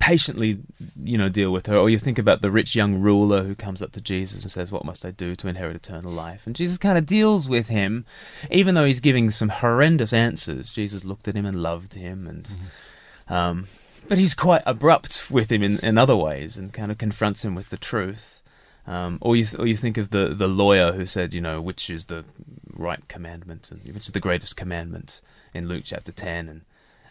patiently, 0.00 0.58
you 1.02 1.18
know, 1.18 1.28
deal 1.28 1.50
with 1.50 1.66
her. 1.66 1.76
Or 1.76 1.90
you 1.90 1.98
think 1.98 2.18
about 2.18 2.42
the 2.42 2.50
rich 2.50 2.74
young 2.74 3.00
ruler 3.00 3.42
who 3.42 3.54
comes 3.54 3.82
up 3.82 3.92
to 3.92 4.00
Jesus 4.00 4.42
and 4.42 4.52
says, 4.52 4.72
"What 4.72 4.84
must 4.84 5.04
I 5.04 5.10
do 5.10 5.34
to 5.36 5.48
inherit 5.48 5.76
eternal 5.76 6.12
life?" 6.12 6.46
And 6.46 6.56
Jesus 6.56 6.78
kind 6.78 6.98
of 6.98 7.06
deals 7.06 7.48
with 7.48 7.68
him, 7.68 8.04
even 8.50 8.74
though 8.74 8.84
he's 8.84 9.00
giving 9.00 9.30
some 9.30 9.48
horrendous 9.48 10.12
answers. 10.12 10.70
Jesus 10.70 11.04
looked 11.04 11.28
at 11.28 11.34
him 11.34 11.46
and 11.46 11.62
loved 11.62 11.94
him, 11.94 12.26
and 12.26 12.56
um, 13.28 13.66
but 14.08 14.18
he's 14.18 14.34
quite 14.34 14.62
abrupt 14.66 15.30
with 15.30 15.50
him 15.50 15.62
in, 15.62 15.78
in 15.80 15.98
other 15.98 16.16
ways, 16.16 16.56
and 16.56 16.72
kind 16.72 16.90
of 16.90 16.98
confronts 16.98 17.44
him 17.44 17.54
with 17.54 17.70
the 17.70 17.76
truth. 17.76 18.42
Um, 18.86 19.18
or 19.20 19.34
you 19.34 19.44
th- 19.44 19.58
or 19.58 19.66
you 19.66 19.76
think 19.76 19.98
of 19.98 20.10
the 20.10 20.28
the 20.28 20.48
lawyer 20.48 20.92
who 20.92 21.06
said, 21.06 21.34
you 21.34 21.40
know, 21.40 21.60
which 21.60 21.90
is 21.90 22.06
the 22.06 22.24
right 22.72 23.06
commandment 23.08 23.70
and 23.70 23.82
which 23.94 24.06
is 24.06 24.12
the 24.12 24.20
greatest 24.20 24.56
commandment 24.56 25.20
in 25.54 25.66
Luke 25.66 25.82
chapter 25.84 26.12
ten, 26.12 26.48
and 26.48 26.60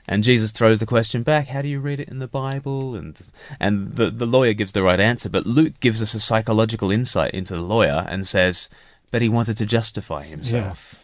and 0.07 0.23
Jesus 0.23 0.51
throws 0.51 0.79
the 0.79 0.85
question 0.85 1.23
back, 1.23 1.47
how 1.47 1.61
do 1.61 1.67
you 1.67 1.79
read 1.79 1.99
it 1.99 2.09
in 2.09 2.19
the 2.19 2.27
Bible? 2.27 2.95
And 2.95 3.19
and 3.59 3.95
the 3.95 4.09
the 4.11 4.25
lawyer 4.25 4.53
gives 4.53 4.73
the 4.73 4.83
right 4.83 4.99
answer, 4.99 5.29
but 5.29 5.45
Luke 5.45 5.79
gives 5.79 6.01
us 6.01 6.13
a 6.13 6.19
psychological 6.19 6.91
insight 6.91 7.33
into 7.33 7.53
the 7.53 7.61
lawyer 7.61 8.05
and 8.07 8.27
says, 8.27 8.69
but 9.11 9.21
he 9.21 9.29
wanted 9.29 9.57
to 9.57 9.65
justify 9.65 10.23
himself. 10.23 11.01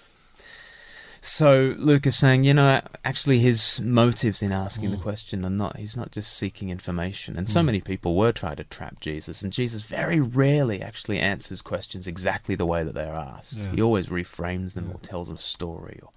So 1.24 1.76
Luke 1.78 2.08
is 2.08 2.16
saying, 2.16 2.46
you 2.46 2.56
know, 2.56 2.82
actually 3.06 3.38
his 3.38 3.80
motives 3.80 4.42
in 4.42 4.52
asking 4.52 4.90
the 4.90 4.98
mm. 4.98 5.04
question 5.04 5.46
are 5.46 5.52
not, 5.52 5.78
he's 5.78 5.96
not 5.96 6.10
just 6.10 6.36
seeking 6.36 6.72
information. 6.72 7.38
And 7.38 7.48
so 7.48 7.62
mm. 7.62 7.66
many 7.66 7.80
people 7.80 8.16
were 8.16 8.32
trying 8.32 8.56
to 8.56 8.64
trap 8.64 9.00
Jesus, 9.00 9.44
and 9.44 9.54
Jesus 9.54 9.84
very 9.84 10.20
rarely 10.20 10.82
actually 10.82 11.20
answers 11.20 11.62
questions 11.62 12.08
exactly 12.08 12.56
the 12.56 12.66
way 12.66 12.84
that 12.84 12.96
they're 12.96 13.14
asked. 13.14 13.58
Yeah. 13.58 13.72
He 13.72 13.82
always 13.84 14.08
reframes 14.08 14.74
them 14.74 14.90
or 14.92 15.00
tells 15.00 15.30
a 15.30 15.38
story 15.38 16.00
or 16.02 16.10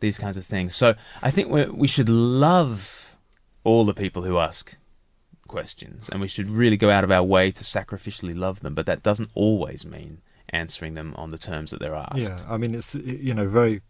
these 0.00 0.18
kinds 0.18 0.36
of 0.36 0.44
things. 0.44 0.74
So 0.74 0.94
I 1.22 1.30
think 1.30 1.48
we 1.50 1.64
we 1.66 1.86
should 1.88 2.08
love 2.08 3.16
all 3.64 3.84
the 3.84 3.94
people 3.94 4.22
who 4.22 4.38
ask 4.38 4.76
questions, 5.48 6.08
and 6.10 6.20
we 6.20 6.28
should 6.28 6.48
really 6.50 6.76
go 6.76 6.90
out 6.90 7.04
of 7.04 7.10
our 7.10 7.22
way 7.22 7.50
to 7.52 7.64
sacrificially 7.64 8.36
love 8.36 8.60
them. 8.60 8.74
But 8.74 8.86
that 8.86 9.02
doesn't 9.02 9.30
always 9.34 9.84
mean 9.84 10.20
answering 10.50 10.94
them 10.94 11.14
on 11.16 11.30
the 11.30 11.38
terms 11.38 11.70
that 11.70 11.80
they're 11.80 11.94
asked. 11.94 12.18
Yeah, 12.18 12.40
I 12.48 12.56
mean 12.56 12.74
it's 12.74 12.94
you 12.94 13.34
know 13.34 13.48
very 13.48 13.80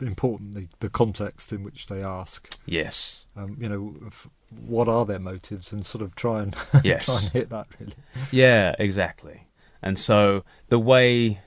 important 0.00 0.54
the, 0.54 0.68
the 0.80 0.88
context 0.88 1.52
in 1.52 1.62
which 1.64 1.88
they 1.88 2.02
ask. 2.02 2.56
Yes. 2.66 3.26
Um, 3.36 3.56
you 3.60 3.68
know, 3.68 3.96
f- 4.06 4.28
what 4.66 4.88
are 4.88 5.04
their 5.04 5.18
motives, 5.18 5.72
and 5.72 5.84
sort 5.84 6.02
of 6.02 6.14
try 6.14 6.42
and 6.42 6.54
Yes. 6.84 7.06
try 7.06 7.18
and 7.20 7.28
hit 7.32 7.50
that 7.50 7.66
really. 7.78 7.94
Yeah, 8.30 8.74
exactly. 8.78 9.46
And 9.82 9.98
so 9.98 10.44
the 10.68 10.78
way, 10.78 11.40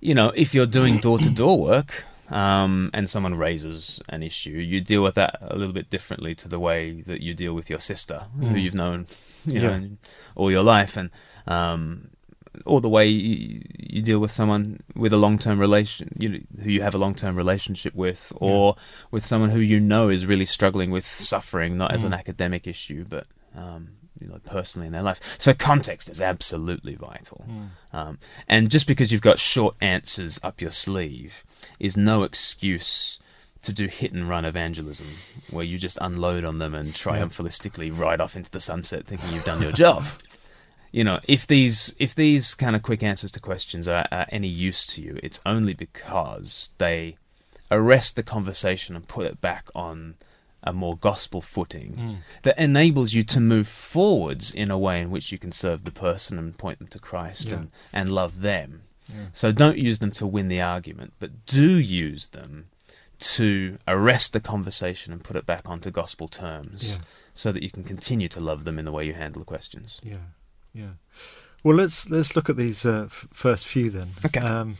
you 0.00 0.14
know, 0.14 0.30
if 0.34 0.54
you're 0.54 0.66
doing 0.66 0.98
door 0.98 1.18
to 1.18 1.30
door 1.30 1.58
work 1.60 2.04
um, 2.30 2.90
and 2.94 3.08
someone 3.10 3.34
raises 3.34 4.00
an 4.08 4.22
issue, 4.22 4.50
you 4.52 4.80
deal 4.80 5.02
with 5.02 5.14
that 5.16 5.38
a 5.42 5.56
little 5.56 5.72
bit 5.74 5.90
differently 5.90 6.34
to 6.36 6.48
the 6.48 6.58
way 6.60 7.00
that 7.02 7.20
you 7.22 7.34
deal 7.34 7.54
with 7.54 7.68
your 7.68 7.80
sister, 7.80 8.26
who 8.38 8.46
Mm. 8.54 8.62
you've 8.62 8.74
known, 8.74 9.06
you 9.46 9.60
Yeah. 9.60 9.78
know, 9.78 9.90
all 10.36 10.50
your 10.50 10.62
life, 10.62 10.96
and 10.96 11.10
um, 11.46 12.08
or 12.66 12.80
the 12.80 12.88
way 12.88 13.06
you, 13.08 13.62
you 13.78 14.02
deal 14.02 14.18
with 14.18 14.30
someone 14.30 14.80
with 14.94 15.12
a 15.12 15.16
long-term 15.16 15.58
relation, 15.58 16.14
you, 16.18 16.44
who 16.62 16.68
you 16.70 16.82
have 16.82 16.94
a 16.94 16.98
long-term 16.98 17.36
relationship 17.36 17.94
with, 17.94 18.32
or 18.36 18.76
with 19.10 19.24
someone 19.24 19.50
who 19.50 19.60
you 19.60 19.78
know 19.80 20.08
is 20.10 20.26
really 20.26 20.44
struggling 20.44 20.90
with 20.90 21.06
suffering, 21.06 21.76
not 21.78 21.92
as 21.92 22.02
an 22.04 22.10
Mm. 22.12 22.18
academic 22.18 22.66
issue, 22.66 23.04
but 23.08 23.26
um, 23.56 23.88
you 24.20 24.28
know, 24.28 24.40
personally 24.44 24.86
in 24.86 24.92
their 24.92 25.02
life. 25.02 25.20
So 25.38 25.54
context 25.54 26.08
is 26.08 26.20
absolutely 26.20 26.94
vital. 26.94 27.44
Um, 27.92 28.18
and 28.48 28.70
just 28.70 28.86
because 28.86 29.12
you've 29.12 29.20
got 29.20 29.38
short 29.38 29.74
answers 29.80 30.38
up 30.42 30.60
your 30.60 30.70
sleeve 30.70 31.44
is 31.78 31.96
no 31.96 32.22
excuse 32.22 33.18
to 33.62 33.72
do 33.72 33.86
hit 33.86 34.12
and 34.12 34.28
run 34.28 34.44
evangelism, 34.44 35.06
where 35.50 35.64
you 35.64 35.78
just 35.78 35.98
unload 36.00 36.44
on 36.44 36.58
them 36.58 36.74
and 36.74 36.94
triumphalistically 36.94 37.96
ride 37.96 38.20
off 38.20 38.36
into 38.36 38.50
the 38.50 38.60
sunset, 38.60 39.06
thinking 39.06 39.32
you've 39.32 39.44
done 39.44 39.62
your 39.62 39.72
job. 39.72 40.04
You 40.92 41.04
know, 41.04 41.20
if 41.28 41.46
these 41.46 41.94
if 42.00 42.16
these 42.16 42.56
kind 42.56 42.74
of 42.74 42.82
quick 42.82 43.04
answers 43.04 43.30
to 43.32 43.40
questions 43.40 43.86
are, 43.86 44.08
are 44.10 44.26
any 44.30 44.48
use 44.48 44.84
to 44.86 45.00
you, 45.00 45.20
it's 45.22 45.38
only 45.46 45.72
because 45.72 46.70
they 46.78 47.16
arrest 47.70 48.16
the 48.16 48.24
conversation 48.24 48.96
and 48.96 49.06
put 49.06 49.26
it 49.26 49.40
back 49.40 49.68
on 49.72 50.16
a 50.62 50.72
more 50.72 50.96
gospel 50.96 51.40
footing 51.40 52.18
that 52.42 52.58
enables 52.58 53.14
you 53.14 53.24
to 53.24 53.40
move 53.40 53.66
forwards 53.66 54.52
in 54.52 54.70
a 54.70 54.78
way 54.78 55.00
in 55.00 55.10
which 55.10 55.32
you 55.32 55.38
can 55.38 55.52
serve 55.52 55.84
the 55.84 55.90
person 55.90 56.38
and 56.38 56.58
point 56.58 56.78
them 56.78 56.88
to 56.88 56.98
Christ 56.98 57.48
Yeah. 57.50 57.54
and, 57.56 57.70
and 57.92 58.12
love 58.12 58.42
them. 58.42 58.82
Yeah. 59.08 59.26
So 59.32 59.52
don't 59.52 59.78
use 59.78 59.98
them 60.00 60.12
to 60.12 60.26
win 60.26 60.48
the 60.48 60.60
argument, 60.60 61.14
but 61.18 61.46
do 61.46 61.70
use 61.78 62.28
them 62.28 62.66
to 63.20 63.78
arrest 63.88 64.32
the 64.32 64.40
conversation 64.40 65.12
and 65.12 65.22
put 65.24 65.36
it 65.36 65.44
back 65.46 65.68
onto 65.68 65.90
gospel 65.90 66.28
terms 66.28 66.90
Yes. 66.98 67.24
so 67.34 67.52
that 67.52 67.62
you 67.62 67.70
can 67.70 67.84
continue 67.84 68.28
to 68.28 68.40
love 68.40 68.64
them 68.64 68.78
in 68.78 68.84
the 68.84 68.92
way 68.92 69.04
you 69.06 69.12
handle 69.14 69.40
the 69.40 69.46
questions. 69.46 70.00
Yeah, 70.02 70.16
yeah. 70.72 70.90
Well, 71.62 71.76
let's 71.76 72.08
let's 72.08 72.34
look 72.34 72.48
at 72.48 72.56
these 72.56 72.86
uh, 72.86 73.04
f- 73.06 73.26
first 73.32 73.66
few 73.66 73.90
then. 73.90 74.08
Okay. 74.24 74.40
Um, 74.40 74.76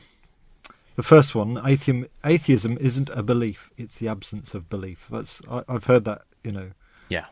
the 0.96 1.02
first 1.02 1.34
one, 1.34 1.58
atheism, 1.64 2.06
atheism 2.24 2.76
isn't 2.80 3.10
a 3.10 3.22
belief; 3.22 3.70
it's 3.76 3.98
the 3.98 4.08
absence 4.08 4.54
of 4.54 4.68
belief. 4.68 5.06
That's 5.10 5.40
I, 5.50 5.62
I've 5.68 5.84
heard 5.84 6.04
that 6.04 6.22
you 6.44 6.52
know 6.52 6.70
Yeah. 7.08 7.26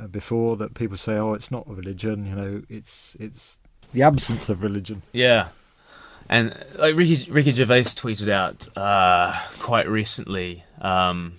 uh, 0.00 0.06
before 0.06 0.56
that 0.58 0.74
people 0.74 0.96
say, 0.96 1.14
"Oh, 1.16 1.32
it's 1.34 1.50
not 1.50 1.66
a 1.68 1.72
religion." 1.74 2.26
You 2.26 2.34
know, 2.34 2.62
it's 2.68 3.16
it's 3.20 3.58
the 3.92 4.02
absence 4.02 4.48
of 4.48 4.62
religion. 4.62 5.02
Yeah. 5.12 5.48
And 6.28 6.52
like 6.76 6.96
Ricky, 6.96 7.30
Ricky 7.30 7.52
Gervais 7.52 7.82
tweeted 7.94 8.28
out 8.28 8.66
uh, 8.76 9.38
quite 9.60 9.88
recently, 9.88 10.64
um, 10.80 11.34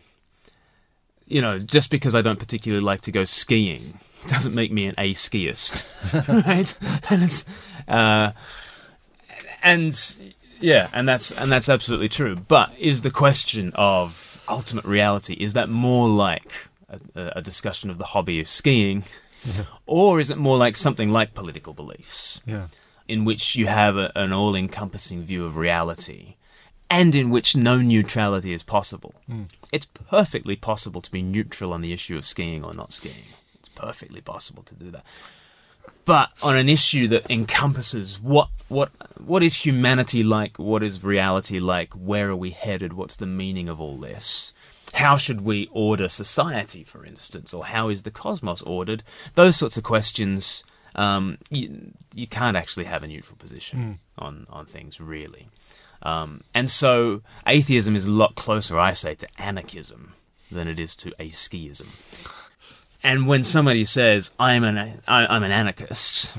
you 1.27 1.41
know, 1.41 1.59
just 1.59 1.91
because 1.91 2.15
I 2.15 2.21
don't 2.21 2.39
particularly 2.39 2.81
like 2.85 3.01
to 3.01 3.11
go 3.11 3.25
skiing 3.25 3.99
doesn't 4.27 4.55
make 4.55 4.71
me 4.71 4.85
an 4.87 4.95
a 4.97 5.13
skiist, 5.13 5.83
right? 6.45 6.77
And 7.11 7.21
it's, 7.21 7.43
uh, 7.89 8.31
and 9.61 9.93
yeah, 10.59 10.89
and 10.93 11.07
that's 11.07 11.31
and 11.31 11.51
that's 11.51 11.69
absolutely 11.69 12.09
true. 12.09 12.35
But 12.35 12.73
is 12.77 13.01
the 13.01 13.11
question 13.11 13.71
of 13.75 14.43
ultimate 14.49 14.85
reality 14.85 15.33
is 15.33 15.53
that 15.53 15.69
more 15.69 16.07
like 16.07 16.51
a, 16.89 17.33
a 17.37 17.41
discussion 17.41 17.89
of 17.89 17.97
the 17.97 18.05
hobby 18.05 18.39
of 18.39 18.47
skiing, 18.47 19.03
or 19.85 20.19
is 20.19 20.29
it 20.29 20.37
more 20.37 20.57
like 20.57 20.75
something 20.75 21.11
like 21.11 21.33
political 21.33 21.73
beliefs? 21.73 22.41
Yeah, 22.45 22.67
in 23.07 23.25
which 23.25 23.55
you 23.55 23.67
have 23.67 23.97
a, 23.97 24.11
an 24.15 24.33
all 24.33 24.55
encompassing 24.55 25.23
view 25.23 25.45
of 25.45 25.57
reality 25.57 26.35
and 26.89 27.15
in 27.15 27.29
which 27.29 27.55
no 27.55 27.81
neutrality 27.81 28.53
is 28.53 28.63
possible. 28.63 29.13
Hmm. 29.27 29.43
It's 29.71 29.85
perfectly 29.85 30.55
possible 30.55 31.01
to 31.01 31.11
be 31.11 31.21
neutral 31.21 31.73
on 31.73 31.81
the 31.81 31.93
issue 31.93 32.17
of 32.17 32.25
skiing 32.25 32.63
or 32.63 32.73
not 32.73 32.93
skiing. 32.93 33.25
It's 33.59 33.69
perfectly 33.69 34.21
possible 34.21 34.63
to 34.63 34.75
do 34.75 34.91
that. 34.91 35.03
But 36.05 36.31
on 36.41 36.55
an 36.55 36.69
issue 36.69 37.07
that 37.09 37.29
encompasses 37.29 38.19
what 38.19 38.49
what 38.69 38.91
what 39.17 39.43
is 39.43 39.65
humanity 39.65 40.23
like, 40.23 40.57
what 40.57 40.83
is 40.83 41.03
reality 41.03 41.59
like, 41.59 41.93
where 41.93 42.29
are 42.29 42.35
we 42.35 42.51
headed, 42.51 42.93
what's 42.93 43.15
the 43.15 43.25
meaning 43.25 43.67
of 43.69 43.81
all 43.81 43.97
this? 43.97 44.53
How 44.93 45.17
should 45.17 45.41
we 45.41 45.69
order 45.71 46.07
society, 46.07 46.83
for 46.83 47.05
instance, 47.05 47.53
or 47.53 47.65
how 47.65 47.89
is 47.89 48.03
the 48.03 48.11
cosmos 48.11 48.61
ordered? 48.61 49.03
Those 49.35 49.57
sorts 49.57 49.77
of 49.77 49.83
questions 49.83 50.63
um, 50.97 51.37
you, 51.49 51.93
you 52.13 52.27
can't 52.27 52.57
actually 52.57 52.85
have 52.85 53.03
a 53.03 53.07
neutral 53.07 53.37
position 53.37 53.99
on, 54.17 54.47
on 54.49 54.65
things, 54.65 54.99
really. 54.99 55.47
Um, 56.01 56.41
and 56.53 56.69
so 56.69 57.21
atheism 57.45 57.95
is 57.95 58.07
a 58.07 58.11
lot 58.11 58.35
closer, 58.35 58.79
I 58.79 58.93
say, 58.93 59.15
to 59.15 59.27
anarchism 59.37 60.13
than 60.51 60.67
it 60.67 60.79
is 60.79 60.95
to 60.97 61.13
atheism. 61.19 61.89
And 63.07 63.27
when 63.27 63.43
somebody 63.43 63.85
says, 63.85 64.31
I'm 64.37 64.63
an, 64.63 64.77
I, 65.07 65.25
I'm 65.33 65.43
an 65.43 65.51
anarchist, 65.51 66.35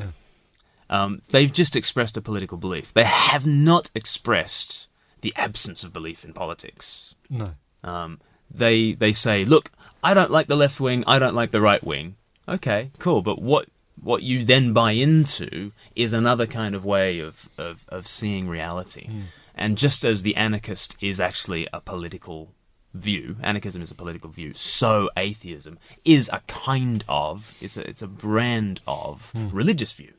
um, 0.90 1.22
they've 1.30 1.52
just 1.52 1.74
expressed 1.76 2.16
a 2.16 2.20
political 2.20 2.58
belief. 2.58 2.92
They 2.92 3.04
have 3.04 3.46
not 3.46 3.90
expressed 3.94 4.88
the 5.20 5.32
absence 5.36 5.82
of 5.82 5.92
belief 5.92 6.24
in 6.24 6.32
politics. 6.32 7.14
no, 7.30 7.48
Um, 7.82 8.20
they 8.50 8.92
they 8.94 9.12
say, 9.12 9.44
look, 9.44 9.70
I 10.02 10.14
don't 10.14 10.30
like 10.30 10.46
the 10.46 10.56
left 10.56 10.78
wing, 10.80 11.04
I 11.06 11.18
don't 11.18 11.34
like 11.34 11.50
the 11.50 11.60
right 11.60 11.82
wing. 11.84 12.16
Okay, 12.46 12.90
cool, 12.98 13.20
but 13.22 13.40
what 13.42 13.68
what 14.00 14.22
you 14.22 14.44
then 14.44 14.72
buy 14.72 14.92
into 14.92 15.72
is 15.96 16.12
another 16.12 16.46
kind 16.46 16.74
of 16.74 16.84
way 16.84 17.18
of 17.18 17.48
of, 17.58 17.84
of 17.88 18.06
seeing 18.06 18.48
reality. 18.48 19.08
And 19.54 19.76
just 19.76 20.04
as 20.04 20.22
the 20.22 20.36
anarchist 20.36 20.96
is 21.00 21.18
actually 21.20 21.66
a 21.72 21.80
political 21.80 22.52
view, 22.98 23.36
anarchism 23.42 23.82
is 23.82 23.90
a 23.90 23.94
political 23.94 24.30
view, 24.30 24.54
so 24.54 25.10
atheism 25.16 25.78
is 26.04 26.28
a 26.32 26.40
kind 26.46 27.04
of 27.08 27.54
it's 27.60 27.76
a 27.76 27.88
it's 27.88 28.02
a 28.02 28.08
brand 28.08 28.80
of 28.86 29.32
religious 29.52 29.92
view. 29.92 30.12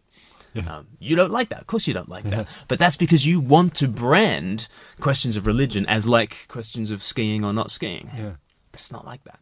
Um, 0.68 0.88
you 1.00 1.16
don't 1.16 1.32
like 1.32 1.50
that. 1.50 1.62
Of 1.62 1.68
course, 1.68 1.88
you 1.88 1.94
don't 1.94 2.10
like 2.10 2.24
that. 2.26 2.48
But 2.68 2.80
that's 2.80 2.98
because 2.98 3.26
you 3.26 3.40
want 3.40 3.76
to 3.76 3.88
brand 3.88 4.68
questions 5.00 5.38
of 5.38 5.48
religion 5.48 5.86
as 5.88 6.06
like 6.08 6.48
questions 6.48 6.92
of 6.92 7.02
skiing 7.02 7.46
or 7.46 7.54
not 7.54 7.72
skiing. 7.72 8.10
Yeah. 8.18 8.34
But 8.72 8.82
it's 8.82 8.92
not 8.92 9.06
like 9.06 9.24
that. 9.26 9.40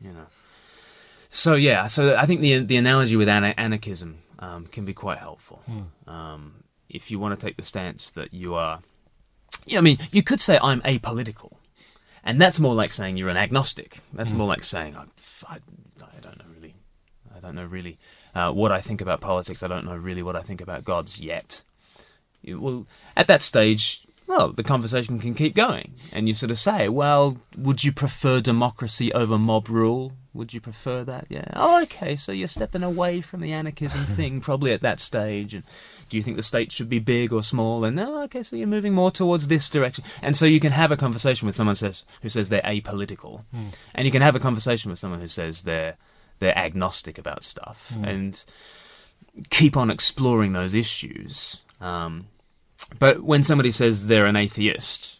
You 0.00 0.12
know. 0.12 0.26
So 1.28 1.54
yeah, 1.54 1.86
so 1.88 2.16
I 2.16 2.26
think 2.26 2.40
the 2.40 2.58
the 2.60 2.76
analogy 2.76 3.16
with 3.16 3.28
ana- 3.28 3.54
anarchism 3.56 4.18
um, 4.38 4.66
can 4.66 4.84
be 4.84 4.94
quite 4.94 5.18
helpful. 5.18 5.62
Um, 6.06 6.64
if 6.88 7.10
you 7.10 7.18
want 7.18 7.38
to 7.38 7.46
take 7.46 7.56
the 7.56 7.62
stance 7.62 8.10
that 8.12 8.32
you 8.32 8.54
are, 8.54 8.80
yeah, 9.66 9.78
I 9.78 9.82
mean, 9.82 9.98
you 10.12 10.22
could 10.22 10.40
say 10.40 10.58
I'm 10.62 10.80
apolitical, 10.82 11.52
and 12.28 12.40
that's 12.40 12.60
more 12.60 12.74
like 12.74 12.92
saying 12.92 13.16
you're 13.16 13.28
an 13.30 13.36
agnostic. 13.36 13.98
That's 14.12 14.30
more 14.30 14.46
like 14.46 14.62
saying 14.62 14.94
I, 14.94 15.04
I, 15.48 15.54
I 15.56 16.20
don't 16.20 16.38
know 16.38 16.44
really, 16.54 16.74
I 17.34 17.40
don't 17.40 17.54
know 17.54 17.64
really 17.64 17.98
uh, 18.34 18.52
what 18.52 18.70
I 18.70 18.80
think 18.80 19.00
about 19.00 19.20
politics. 19.20 19.62
I 19.62 19.68
don't 19.68 19.84
know 19.86 19.96
really 19.96 20.22
what 20.22 20.36
I 20.36 20.42
think 20.42 20.60
about 20.60 20.84
gods 20.84 21.20
yet. 21.20 21.62
You- 22.42 22.60
well, 22.60 22.86
at 23.16 23.26
that 23.28 23.42
stage, 23.42 24.06
well, 24.26 24.52
the 24.52 24.62
conversation 24.62 25.18
can 25.18 25.34
keep 25.34 25.54
going, 25.56 25.94
and 26.12 26.28
you 26.28 26.34
sort 26.34 26.50
of 26.50 26.58
say, 26.58 26.88
well, 26.90 27.38
would 27.56 27.82
you 27.82 27.92
prefer 27.92 28.40
democracy 28.40 29.10
over 29.12 29.38
mob 29.38 29.68
rule? 29.70 30.12
Would 30.38 30.54
you 30.54 30.60
prefer 30.60 31.02
that? 31.02 31.26
Yeah. 31.28 31.50
Oh, 31.54 31.82
okay. 31.82 32.14
So 32.14 32.30
you're 32.30 32.46
stepping 32.46 32.84
away 32.84 33.20
from 33.20 33.40
the 33.40 33.52
anarchism 33.52 34.04
thing, 34.06 34.40
probably 34.40 34.72
at 34.72 34.82
that 34.82 35.00
stage. 35.00 35.52
And 35.52 35.64
do 36.08 36.16
you 36.16 36.22
think 36.22 36.36
the 36.36 36.44
state 36.44 36.70
should 36.70 36.88
be 36.88 37.00
big 37.00 37.32
or 37.32 37.42
small? 37.42 37.84
And 37.84 37.98
oh, 37.98 38.22
okay, 38.22 38.44
so 38.44 38.54
you're 38.54 38.68
moving 38.68 38.94
more 38.94 39.10
towards 39.10 39.48
this 39.48 39.68
direction. 39.68 40.04
And 40.22 40.36
so 40.36 40.46
you 40.46 40.60
can 40.60 40.70
have 40.70 40.92
a 40.92 40.96
conversation 40.96 41.46
with 41.46 41.56
someone 41.56 41.74
says 41.74 42.04
who 42.22 42.28
says 42.28 42.50
they're 42.50 42.62
apolitical, 42.62 43.46
hmm. 43.52 43.70
and 43.96 44.06
you 44.06 44.12
can 44.12 44.22
have 44.22 44.36
a 44.36 44.38
conversation 44.38 44.90
with 44.90 45.00
someone 45.00 45.20
who 45.20 45.26
says 45.26 45.62
they're 45.62 45.96
they're 46.38 46.56
agnostic 46.56 47.18
about 47.18 47.42
stuff, 47.42 47.90
hmm. 47.94 48.04
and 48.04 48.44
keep 49.50 49.76
on 49.76 49.90
exploring 49.90 50.52
those 50.52 50.72
issues. 50.72 51.62
Um, 51.80 52.28
but 53.00 53.24
when 53.24 53.42
somebody 53.42 53.72
says 53.72 54.06
they're 54.06 54.26
an 54.26 54.36
atheist, 54.36 55.18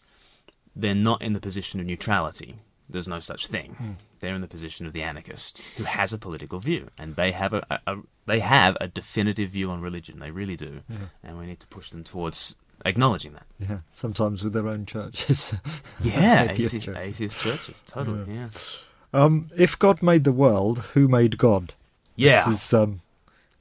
they're 0.77 0.95
not 0.95 1.23
in 1.23 1.33
the 1.33 1.41
position 1.41 1.81
of 1.81 1.87
neutrality. 1.87 2.55
There's 2.89 3.09
no 3.09 3.19
such 3.19 3.49
thing. 3.49 3.75
Hmm. 3.75 3.93
They're 4.21 4.35
in 4.35 4.41
the 4.41 4.49
position 4.49 4.87
of 4.87 4.93
the 4.93 5.03
anarchist 5.03 5.61
who 5.77 5.85
has 5.85 6.13
a 6.13 6.19
political 6.19 6.59
view, 6.59 6.89
and 6.99 7.17
they 7.17 7.33
have 7.33 7.53
a, 7.53 7.65
a, 7.71 7.81
a 7.87 7.97
they 8.27 8.41
have 8.41 8.77
a 8.81 8.89
definitive 8.89 9.51
view 9.51 9.71
on 9.71 9.81
religion. 9.81 10.19
They 10.19 10.31
really 10.31 10.57
do, 10.57 10.83
and 11.23 11.39
we 11.39 11.47
need 11.47 11.61
to 11.61 11.67
push 11.69 11.91
them 11.91 12.05
towards 12.05 12.57
acknowledging 12.85 13.33
that. 13.33 13.47
Yeah. 13.59 13.79
Sometimes 13.91 14.45
with 14.45 14.53
their 14.53 14.69
own 14.69 14.87
churches. 14.87 15.55
Yeah, 16.03 16.45
Atheist 16.51 16.75
atheist, 16.75 16.85
churches. 16.87 17.05
atheist 17.07 17.41
churches, 17.41 17.83
totally. 17.87 18.25
Yeah, 18.35 18.49
um, 19.13 19.49
if 19.57 19.79
God 19.79 20.03
made 20.03 20.25
the 20.25 20.33
world, 20.33 20.79
who 20.95 21.09
made 21.09 21.39
God? 21.39 21.75
yeah, 22.15 22.45
This 22.49 22.65
is 22.65 22.73
um, 22.75 23.01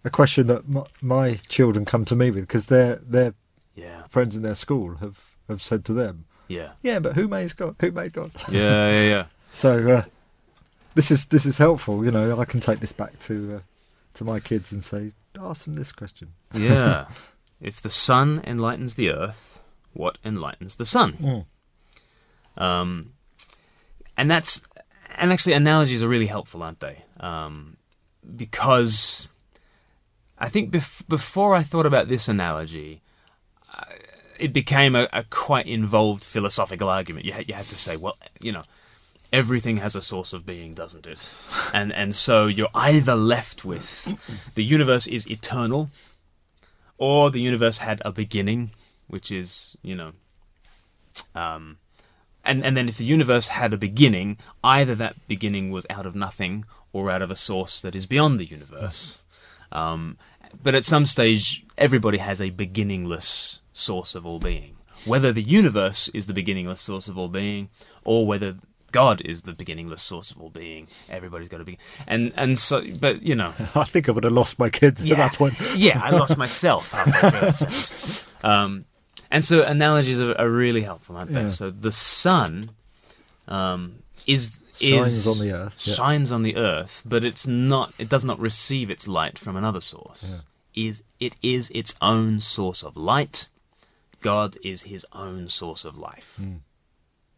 a 0.03 0.09
question 0.09 0.47
that 0.47 0.67
my, 0.67 0.83
my 1.01 1.33
children 1.49 1.83
come 1.85 2.05
to 2.05 2.15
me 2.15 2.29
with 2.31 2.41
because 2.43 2.67
their 2.67 2.97
their 2.97 3.33
yeah, 3.75 4.03
friends 4.07 4.35
in 4.35 4.41
their 4.43 4.55
school 4.55 4.95
have, 4.97 5.23
have 5.47 5.61
said 5.61 5.83
to 5.85 5.93
them, 5.93 6.25
yeah, 6.47 6.71
"Yeah, 6.81 6.99
but 6.99 7.13
who 7.15 7.27
made 7.27 7.55
God? 7.57 7.75
Who 7.79 7.91
made 7.91 8.13
God?" 8.13 8.31
yeah, 8.51 8.89
yeah, 8.89 9.03
yeah. 9.09 9.25
So 9.51 9.71
uh, 9.97 10.03
this 10.97 11.11
is 11.11 11.27
this 11.27 11.45
is 11.45 11.59
helpful. 11.59 12.03
You 12.03 12.09
know, 12.11 12.39
I 12.39 12.45
can 12.45 12.59
take 12.59 12.79
this 12.79 12.91
back 12.91 13.19
to 13.21 13.57
uh, 13.57 13.59
to 14.15 14.23
my 14.23 14.39
kids 14.39 14.71
and 14.71 14.83
say, 14.83 15.11
ask 15.39 15.65
them 15.65 15.75
this 15.75 15.93
question. 15.93 16.33
yeah. 16.53 17.05
If 17.59 17.81
the 17.81 17.89
sun 17.89 18.43
enlightens 18.45 18.93
the 18.93 19.09
earth, 19.09 19.61
what 19.93 20.19
enlightens 20.23 20.75
the 20.75 20.85
sun? 20.85 21.13
Mm. 21.13 21.45
Um, 22.63 23.13
and 24.15 24.29
that's 24.29 24.63
and 25.15 25.33
actually 25.33 25.53
analogies 25.53 26.03
are 26.03 26.07
really 26.07 26.27
helpful, 26.27 26.61
aren't 26.61 26.81
they? 26.81 27.03
Um, 27.19 27.77
because 28.35 29.27
I 30.37 30.49
think 30.49 30.71
bef- 30.71 31.07
before 31.07 31.55
I 31.55 31.63
thought 31.63 31.87
about 31.87 32.09
this 32.09 32.27
analogy, 32.27 33.01
it 34.39 34.53
became 34.53 34.95
a, 34.95 35.07
a 35.11 35.23
quite 35.23 35.65
involved 35.65 36.23
philosophical 36.23 36.89
argument. 36.89 37.25
You 37.25 37.33
had, 37.33 37.47
you 37.47 37.55
had 37.55 37.67
to 37.69 37.77
say, 37.77 37.97
well, 37.97 38.17
you 38.39 38.51
know, 38.51 38.63
everything 39.31 39.77
has 39.77 39.95
a 39.95 40.01
source 40.01 40.33
of 40.33 40.45
being, 40.45 40.73
doesn't 40.73 41.07
it? 41.07 41.31
And 41.73 41.91
and 41.93 42.15
so 42.15 42.47
you're 42.47 42.69
either 42.73 43.15
left 43.15 43.65
with 43.65 44.53
the 44.55 44.63
universe 44.63 45.07
is 45.07 45.29
eternal, 45.29 45.89
or 46.97 47.29
the 47.29 47.41
universe 47.41 47.79
had 47.79 48.01
a 48.05 48.11
beginning, 48.11 48.71
which 49.07 49.31
is 49.31 49.75
you 49.81 49.95
know, 49.95 50.11
um, 51.35 51.77
and 52.43 52.63
and 52.65 52.75
then 52.75 52.89
if 52.89 52.97
the 52.97 53.05
universe 53.05 53.47
had 53.47 53.73
a 53.73 53.77
beginning, 53.77 54.37
either 54.63 54.95
that 54.95 55.15
beginning 55.27 55.71
was 55.71 55.85
out 55.89 56.05
of 56.05 56.15
nothing 56.15 56.65
or 56.93 57.11
out 57.11 57.21
of 57.21 57.31
a 57.31 57.35
source 57.35 57.81
that 57.81 57.95
is 57.95 58.05
beyond 58.05 58.39
the 58.39 58.45
universe. 58.45 59.19
Um, 59.71 60.17
but 60.63 60.75
at 60.75 60.85
some 60.85 61.05
stage, 61.05 61.65
everybody 61.77 62.17
has 62.17 62.39
a 62.41 62.49
beginningless 62.49 63.61
source 63.73 64.15
of 64.15 64.25
all 64.25 64.39
being. 64.39 64.77
Whether 65.05 65.31
the 65.31 65.43
universe 65.43 66.07
is 66.09 66.27
the 66.27 66.33
beginningless 66.33 66.81
source 66.81 67.07
of 67.07 67.17
all 67.17 67.27
being, 67.27 67.69
or 68.03 68.25
whether 68.25 68.55
God 68.91 69.21
is 69.21 69.43
the 69.43 69.53
beginningless 69.53 70.01
source 70.01 70.31
of 70.31 70.39
all 70.39 70.49
being, 70.49 70.87
everybody's 71.09 71.49
got 71.49 71.57
to 71.57 71.63
be. 71.63 71.77
And 72.07 72.33
and 72.35 72.57
so, 72.57 72.83
but 72.99 73.21
you 73.21 73.35
know, 73.35 73.53
I 73.75 73.83
think 73.83 74.09
I 74.09 74.11
would 74.11 74.23
have 74.23 74.33
lost 74.33 74.59
my 74.59 74.69
kids 74.69 75.01
at 75.09 75.17
that 75.17 75.33
point. 75.33 75.55
yeah, 75.75 75.99
I 76.01 76.11
lost 76.11 76.37
myself 76.37 76.91
halfway 76.91 77.29
through 77.29 77.39
that 77.39 77.55
sentence. 77.55 78.23
Um, 78.43 78.85
and 79.31 79.43
so 79.43 79.63
analogies 79.63 80.21
are, 80.21 80.39
are 80.39 80.47
really 80.47 80.81
helpful, 80.81 81.17
aren't 81.17 81.33
they? 81.33 81.41
Yeah. 81.41 81.49
So 81.49 81.71
the 81.71 81.91
sun 81.91 82.69
um, 83.47 83.95
is 84.27 84.63
Shines 84.79 85.13
is 85.13 85.27
on 85.27 85.39
the 85.39 85.53
earth, 85.53 85.87
yeah. 85.87 85.93
shines 85.95 86.31
on 86.31 86.43
the 86.43 86.55
earth, 86.55 87.01
but 87.03 87.23
it's 87.23 87.47
not. 87.47 87.93
It 87.97 88.09
does 88.09 88.23
not 88.23 88.39
receive 88.39 88.91
its 88.91 89.07
light 89.07 89.39
from 89.39 89.55
another 89.55 89.81
source. 89.81 90.41
Is 90.75 91.03
it 91.19 91.35
is 91.41 91.71
its 91.71 91.95
own 91.99 92.41
source 92.41 92.83
of 92.83 92.95
light? 92.95 93.49
God 94.21 94.57
is 94.63 94.83
His 94.83 95.05
own 95.13 95.49
source 95.49 95.83
of 95.83 95.97
life. 95.97 96.35
Hmm. 96.37 96.57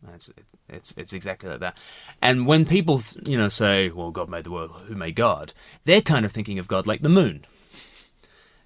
That's 0.03 0.31
it's 0.69 0.93
it's 0.97 1.13
exactly 1.13 1.49
like 1.49 1.59
that. 1.59 1.77
And 2.21 2.47
when 2.47 2.65
people 2.65 3.01
you 3.23 3.37
know 3.37 3.49
say, 3.49 3.89
"Well, 3.89 4.11
God 4.11 4.29
made 4.29 4.45
the 4.45 4.51
world. 4.51 4.71
Who 4.87 4.95
made 4.95 5.15
God?" 5.15 5.53
They're 5.85 6.01
kind 6.01 6.25
of 6.25 6.31
thinking 6.31 6.59
of 6.59 6.67
God 6.67 6.87
like 6.87 7.01
the 7.01 7.09
moon. 7.09 7.45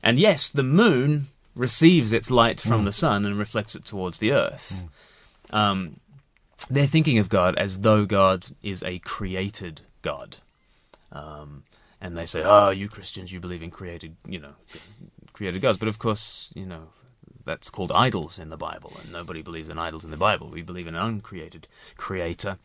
And 0.03 0.19
yes, 0.19 0.51
the 0.51 0.63
moon 0.63 1.27
receives 1.55 2.11
its 2.13 2.29
light 2.29 2.59
from 2.59 2.83
the 2.83 2.91
sun 2.91 3.25
and 3.25 3.37
reflects 3.37 3.75
it 3.75 3.85
towards 3.85 4.19
the 4.19 4.31
earth. 4.31 4.85
Um, 5.51 5.99
they're 6.69 6.87
thinking 6.87 7.19
of 7.19 7.29
God 7.29 7.55
as 7.57 7.81
though 7.81 8.05
God 8.05 8.47
is 8.61 8.83
a 8.83 8.99
created 8.99 9.81
God. 10.01 10.37
Um, 11.11 11.63
and 12.01 12.17
they 12.17 12.25
say, 12.25 12.43
"Oh, 12.43 12.69
you 12.69 12.89
Christians, 12.89 13.31
you 13.31 13.39
believe 13.39 13.63
in 13.63 13.71
created, 13.71 14.17
you 14.27 14.39
know, 14.39 14.53
created 15.31 15.61
gods." 15.61 15.77
But 15.77 15.87
of 15.87 15.99
course, 15.99 16.51
you 16.53 16.65
know, 16.65 16.89
that's 17.45 17.69
called 17.69 17.91
idols 17.91 18.39
in 18.39 18.49
the 18.49 18.57
Bible, 18.57 18.93
and 19.01 19.11
nobody 19.11 19.41
believes 19.41 19.69
in 19.69 19.77
idols 19.77 20.05
in 20.05 20.11
the 20.11 20.17
Bible. 20.17 20.49
We 20.49 20.61
believe 20.61 20.87
in 20.87 20.95
an 20.95 21.01
uncreated 21.01 21.67
creator. 21.97 22.57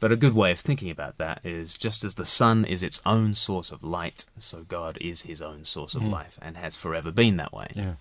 But 0.00 0.12
a 0.12 0.16
good 0.16 0.34
way 0.34 0.50
of 0.50 0.58
thinking 0.58 0.90
about 0.90 1.16
that 1.18 1.40
is 1.44 1.74
just 1.74 2.04
as 2.04 2.16
the 2.16 2.26
sun 2.26 2.64
is 2.64 2.82
its 2.82 3.00
own 3.06 3.34
source 3.34 3.70
of 3.70 3.82
light, 3.82 4.26
so 4.36 4.62
God 4.62 4.98
is 5.00 5.22
his 5.22 5.40
own 5.40 5.64
source 5.64 5.94
of 5.94 6.04
life 6.06 6.38
and 6.42 6.56
has 6.56 6.76
forever 6.76 7.10
been 7.10 7.36
that 7.36 7.54
way. 7.54 7.68
Yeah. 7.74 7.94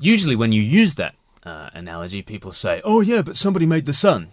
Usually, 0.00 0.34
when 0.34 0.50
you 0.50 0.62
use 0.62 0.96
that 0.96 1.14
uh, 1.44 1.70
analogy, 1.72 2.22
people 2.22 2.50
say, 2.52 2.80
"Oh, 2.84 3.00
yeah, 3.00 3.22
but 3.22 3.36
somebody 3.36 3.66
made 3.66 3.84
the 3.84 3.92
sun." 3.92 4.28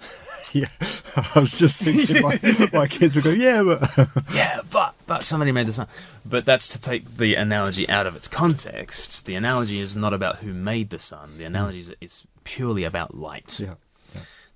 Yeah. 0.52 0.66
I 1.34 1.40
was 1.40 1.56
just 1.56 1.82
thinking 1.82 2.22
my, 2.22 2.40
my 2.72 2.86
kids 2.88 3.14
would 3.14 3.22
go, 3.22 3.30
yeah, 3.30 3.62
but 3.62 4.08
yeah, 4.34 4.60
but 4.70 4.89
but 5.10 5.24
somebody 5.24 5.50
made 5.50 5.66
the 5.66 5.72
sun. 5.72 5.88
But 6.24 6.44
that's 6.44 6.68
to 6.68 6.80
take 6.80 7.16
the 7.16 7.34
analogy 7.34 7.88
out 7.88 8.06
of 8.06 8.14
its 8.14 8.28
context. 8.28 9.26
The 9.26 9.34
analogy 9.34 9.80
is 9.80 9.96
not 9.96 10.12
about 10.12 10.36
who 10.36 10.54
made 10.54 10.90
the 10.90 11.00
sun. 11.00 11.36
The 11.36 11.42
analogy 11.42 11.80
is, 11.80 11.92
is 12.00 12.22
purely 12.44 12.84
about 12.84 13.16
light. 13.16 13.58
yeah. 13.58 13.74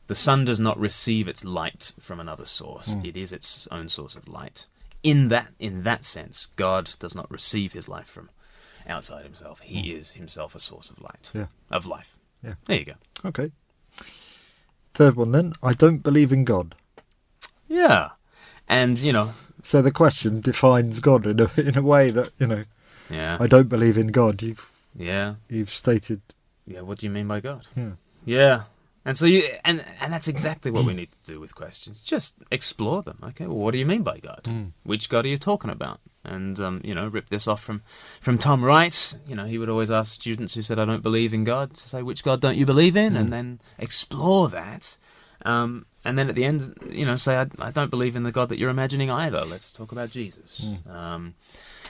The 0.07 0.15
sun 0.15 0.45
does 0.45 0.61
not 0.61 0.79
receive 0.79 1.27
its 1.27 1.45
light 1.45 1.93
from 1.99 2.21
another 2.21 2.45
source. 2.45 2.93
Hmm. 2.93 3.05
It 3.05 3.17
is 3.17 3.33
its 3.33 3.67
own 3.73 3.89
source 3.89 4.15
of 4.15 4.29
light. 4.29 4.67
In 5.03 5.27
that 5.27 5.51
in 5.59 5.83
that 5.83 6.05
sense, 6.05 6.47
God 6.55 6.91
does 7.01 7.17
not 7.17 7.29
receive 7.33 7.73
his 7.73 7.89
life 7.89 8.07
from 8.07 8.31
outside 8.87 9.25
himself. 9.25 9.59
He 9.59 9.91
hmm. 9.91 9.99
is 9.99 10.13
himself 10.13 10.55
a 10.55 10.61
source 10.61 10.89
of 10.89 11.01
light. 11.01 11.33
Yeah. 11.35 11.47
Of 11.69 11.85
life. 11.85 12.21
Yeah. 12.45 12.55
There 12.67 12.79
you 12.79 12.85
go. 12.85 12.95
Okay. 13.25 13.51
Third 14.93 15.17
one 15.17 15.33
then. 15.33 15.55
I 15.65 15.73
don't 15.73 16.05
believe 16.05 16.33
in 16.33 16.45
God. 16.45 16.77
Yeah. 17.67 18.11
And, 18.69 18.97
you 18.99 19.13
know, 19.13 19.33
So 19.65 19.81
the 19.81 19.91
question 19.91 20.43
defines 20.43 21.01
God 21.01 21.27
in 21.27 21.41
a 21.41 21.51
in 21.57 21.77
a 21.77 21.83
way 21.83 22.11
that 22.11 22.31
you 22.39 22.47
know 22.47 22.65
yeah. 23.11 23.39
I 23.41 23.47
don't 23.47 23.69
believe 23.69 23.99
in 23.99 24.09
God. 24.09 24.43
You've 24.43 24.71
yeah. 24.95 25.35
you've 25.49 25.71
stated 25.71 26.21
Yeah, 26.67 26.83
what 26.83 26.99
do 26.99 27.07
you 27.07 27.11
mean 27.11 27.27
by 27.27 27.41
God? 27.41 27.67
yeah 27.75 27.93
Yeah. 28.25 28.63
And 29.07 29.17
so 29.17 29.27
you 29.27 29.43
and 29.65 29.85
and 30.01 30.13
that's 30.13 30.29
exactly 30.29 30.71
what 30.71 30.85
we 30.85 30.95
need 30.95 31.13
to 31.13 31.33
do 31.33 31.41
with 31.41 31.55
questions. 31.55 32.01
Just 32.01 32.35
explore 32.51 33.03
them. 33.03 33.19
Okay, 33.23 33.47
well, 33.47 33.57
what 33.57 33.73
do 33.73 33.79
you 33.79 33.87
mean 33.87 34.03
by 34.03 34.19
God? 34.19 34.49
Which 34.83 35.09
God 35.09 35.25
are 35.25 35.29
you 35.29 35.37
talking 35.39 35.71
about? 35.71 36.01
And 36.25 36.59
um, 36.59 36.81
you 36.83 36.95
know, 36.95 37.09
rip 37.09 37.29
this 37.29 37.47
off 37.47 37.63
from 37.63 37.83
from 38.21 38.39
Tom 38.39 38.65
Wright. 38.65 39.19
You 39.27 39.37
know, 39.37 39.45
he 39.45 39.59
would 39.59 39.69
always 39.69 39.91
ask 39.91 40.13
students 40.13 40.55
who 40.55 40.63
said, 40.63 40.81
"I 40.81 40.87
don't 40.87 41.03
believe 41.03 41.35
in 41.35 41.45
God," 41.45 41.75
to 41.75 41.89
say, 41.89 42.03
"Which 42.03 42.25
God 42.25 42.41
don't 42.41 42.57
you 42.57 42.65
believe 42.65 42.97
in?" 42.97 43.15
And 43.15 43.31
then 43.31 43.61
explore 43.79 44.49
that. 44.49 44.97
Um, 45.45 45.85
and 46.05 46.19
then 46.19 46.29
at 46.29 46.35
the 46.35 46.45
end, 46.45 46.77
you 46.89 47.07
know, 47.07 47.17
say, 47.17 47.37
I, 47.37 47.47
"I 47.59 47.71
don't 47.71 47.91
believe 47.91 48.17
in 48.17 48.23
the 48.23 48.33
God 48.33 48.49
that 48.51 48.59
you're 48.59 48.71
imagining 48.71 49.11
either." 49.11 49.45
Let's 49.45 49.73
talk 49.73 49.93
about 49.93 50.11
Jesus. 50.11 50.67
Um, 50.89 51.35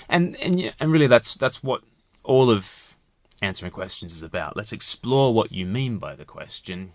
and 0.09 0.37
and 0.37 0.73
and 0.79 0.93
really, 0.93 1.07
that's 1.07 1.35
that's 1.35 1.63
what 1.63 1.83
all 2.23 2.51
of 2.51 2.97
answering 3.43 3.73
questions 3.73 4.15
is 4.15 4.23
about. 4.23 4.57
Let's 4.57 4.73
explore 4.73 5.35
what 5.35 5.53
you 5.53 5.67
mean 5.67 5.99
by 5.99 6.15
the 6.15 6.25
question, 6.25 6.93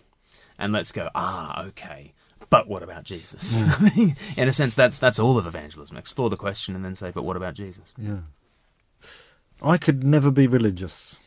and 0.58 0.72
let's 0.72 0.92
go. 0.92 1.10
Ah, 1.14 1.64
okay. 1.66 2.12
But 2.48 2.66
what 2.66 2.82
about 2.82 3.04
Jesus? 3.04 3.56
In 4.36 4.48
a 4.48 4.52
sense, 4.52 4.74
that's 4.74 4.98
that's 4.98 5.18
all 5.18 5.38
of 5.38 5.46
evangelism. 5.46 5.96
Explore 5.96 6.30
the 6.30 6.36
question 6.36 6.74
and 6.74 6.84
then 6.84 6.94
say, 6.94 7.10
"But 7.10 7.22
what 7.22 7.36
about 7.36 7.54
Jesus?" 7.54 7.92
Yeah. 7.96 8.20
I 9.62 9.76
could 9.76 10.02
never 10.04 10.30
be 10.30 10.46
religious. 10.46 11.18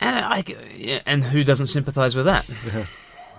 And 0.00 0.16
I, 0.16 1.02
and 1.04 1.24
who 1.24 1.44
doesn't 1.44 1.66
sympathise 1.66 2.14
with 2.16 2.26
that? 2.26 2.48
Yeah. 2.72 2.86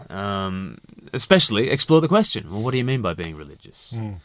Um, 0.10 0.78
especially 1.14 1.70
explore 1.70 2.02
the 2.02 2.08
question. 2.08 2.50
Well, 2.50 2.62
what 2.62 2.72
do 2.72 2.78
you 2.78 2.84
mean 2.84 3.02
by 3.02 3.14
being 3.14 3.36
religious? 3.36 3.94
Mm. 3.96 4.16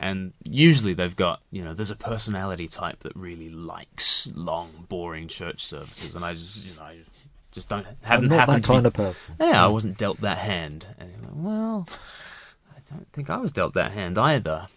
And 0.00 0.32
usually 0.44 0.94
they've 0.94 1.16
got, 1.16 1.40
you 1.50 1.64
know, 1.64 1.74
there's 1.74 1.90
a 1.90 1.96
personality 1.96 2.68
type 2.68 3.00
that 3.00 3.16
really 3.16 3.50
likes 3.50 4.28
long, 4.34 4.86
boring 4.88 5.26
church 5.26 5.64
services, 5.64 6.14
and 6.14 6.24
I 6.24 6.34
just, 6.34 6.64
you 6.64 6.72
know, 6.76 6.82
I 6.82 6.98
just 7.50 7.68
don't 7.68 7.86
I'm 7.86 7.96
haven't 8.02 8.28
not 8.28 8.40
happened 8.40 8.62
that 8.62 8.68
kind 8.68 8.86
of 8.86 8.92
person. 8.92 9.34
Yeah, 9.40 9.64
I 9.64 9.66
wasn't 9.66 9.98
dealt 9.98 10.20
that 10.20 10.38
hand. 10.38 10.86
And 10.98 11.10
you're 11.10 11.22
like, 11.22 11.32
well, 11.34 11.88
I 12.70 12.78
don't 12.88 13.08
think 13.12 13.28
I 13.28 13.38
was 13.38 13.52
dealt 13.52 13.74
that 13.74 13.90
hand 13.90 14.18
either. 14.18 14.68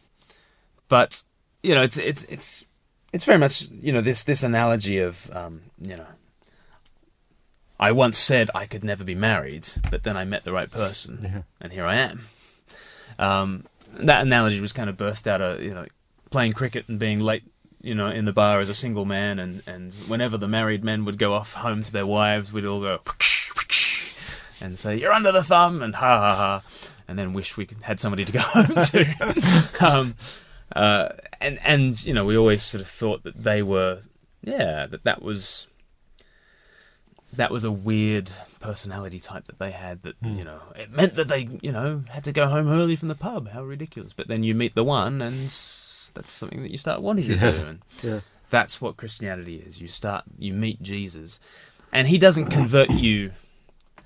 But 0.87 1.23
you 1.61 1.75
know, 1.75 1.83
it's 1.83 1.97
it's 1.97 2.23
it's 2.23 2.65
it's 3.13 3.23
very 3.23 3.37
much 3.37 3.69
you 3.69 3.93
know 3.93 4.01
this 4.01 4.23
this 4.23 4.41
analogy 4.41 4.97
of 4.97 5.29
um, 5.33 5.61
you 5.79 5.97
know. 5.97 6.07
I 7.81 7.91
once 7.91 8.17
said 8.17 8.49
I 8.55 8.67
could 8.67 8.83
never 8.83 9.03
be 9.03 9.15
married, 9.15 9.67
but 9.89 10.03
then 10.03 10.15
I 10.15 10.23
met 10.23 10.43
the 10.45 10.51
right 10.53 10.69
person, 10.71 11.19
Yeah. 11.23 11.41
and 11.59 11.73
here 11.73 11.85
I 11.85 11.95
am. 11.95 12.21
Um, 13.19 13.65
that 13.93 14.21
analogy 14.21 14.61
was 14.61 14.71
kind 14.71 14.89
of 14.89 14.95
burst 14.97 15.27
out 15.27 15.41
of 15.41 15.61
you 15.61 15.73
know 15.73 15.85
playing 16.29 16.53
cricket 16.53 16.87
and 16.87 16.97
being 16.99 17.19
late 17.19 17.43
you 17.81 17.93
know 17.95 18.07
in 18.07 18.23
the 18.25 18.31
bar 18.31 18.59
as 18.59 18.69
a 18.69 18.75
single 18.75 19.03
man 19.05 19.37
and 19.39 19.61
and 19.67 19.93
whenever 20.07 20.37
the 20.37 20.47
married 20.47 20.83
men 20.83 21.03
would 21.03 21.17
go 21.17 21.33
off 21.33 21.55
home 21.55 21.83
to 21.83 21.91
their 21.91 22.05
wives 22.05 22.53
we'd 22.53 22.63
all 22.65 22.79
go 22.79 22.99
and 24.61 24.77
say 24.77 24.95
you're 24.95 25.11
under 25.11 25.31
the 25.31 25.43
thumb 25.43 25.81
and 25.81 25.95
ha 25.95 26.19
ha 26.19 26.35
ha 26.35 26.61
and 27.07 27.19
then 27.19 27.33
wish 27.33 27.57
we 27.57 27.65
could, 27.65 27.81
had 27.81 27.99
somebody 27.99 28.23
to 28.23 28.31
go 28.31 28.39
home 28.43 28.75
to 28.85 29.67
um, 29.85 30.15
uh, 30.75 31.09
and 31.41 31.59
and 31.63 32.05
you 32.05 32.13
know 32.13 32.23
we 32.23 32.37
always 32.37 32.63
sort 32.63 32.81
of 32.81 32.87
thought 32.87 33.23
that 33.23 33.43
they 33.43 33.61
were 33.61 33.99
yeah 34.41 34.85
that 34.85 35.03
that 35.03 35.21
was 35.21 35.67
that 37.33 37.51
was 37.51 37.63
a 37.63 37.71
weird 37.71 38.31
personality 38.59 39.19
type 39.19 39.45
that 39.45 39.57
they 39.57 39.71
had 39.71 40.03
that 40.03 40.15
hmm. 40.17 40.37
you 40.37 40.43
know 40.43 40.59
it 40.75 40.91
meant 40.91 41.13
that 41.15 41.27
they 41.27 41.47
you 41.61 41.71
know 41.71 42.03
had 42.09 42.23
to 42.25 42.31
go 42.31 42.47
home 42.47 42.67
early 42.67 42.95
from 42.95 43.07
the 43.07 43.15
pub. 43.15 43.49
How 43.49 43.63
ridiculous. 43.63 44.13
But 44.13 44.27
then 44.27 44.43
you 44.43 44.53
meet 44.55 44.75
the 44.75 44.83
one 44.83 45.21
and 45.21 45.45
that's 46.13 46.29
something 46.29 46.61
that 46.61 46.71
you 46.71 46.77
start 46.77 47.01
wanting 47.01 47.25
to 47.27 47.35
do. 47.35 47.47
And 47.47 47.79
Yeah. 48.03 48.19
that's 48.49 48.81
what 48.81 48.97
Christianity 48.97 49.57
is. 49.57 49.79
You 49.79 49.87
start 49.87 50.25
you 50.37 50.53
meet 50.53 50.81
Jesus. 50.81 51.39
And 51.93 52.07
he 52.07 52.17
doesn't 52.17 52.47
convert 52.47 52.89
you 52.91 53.31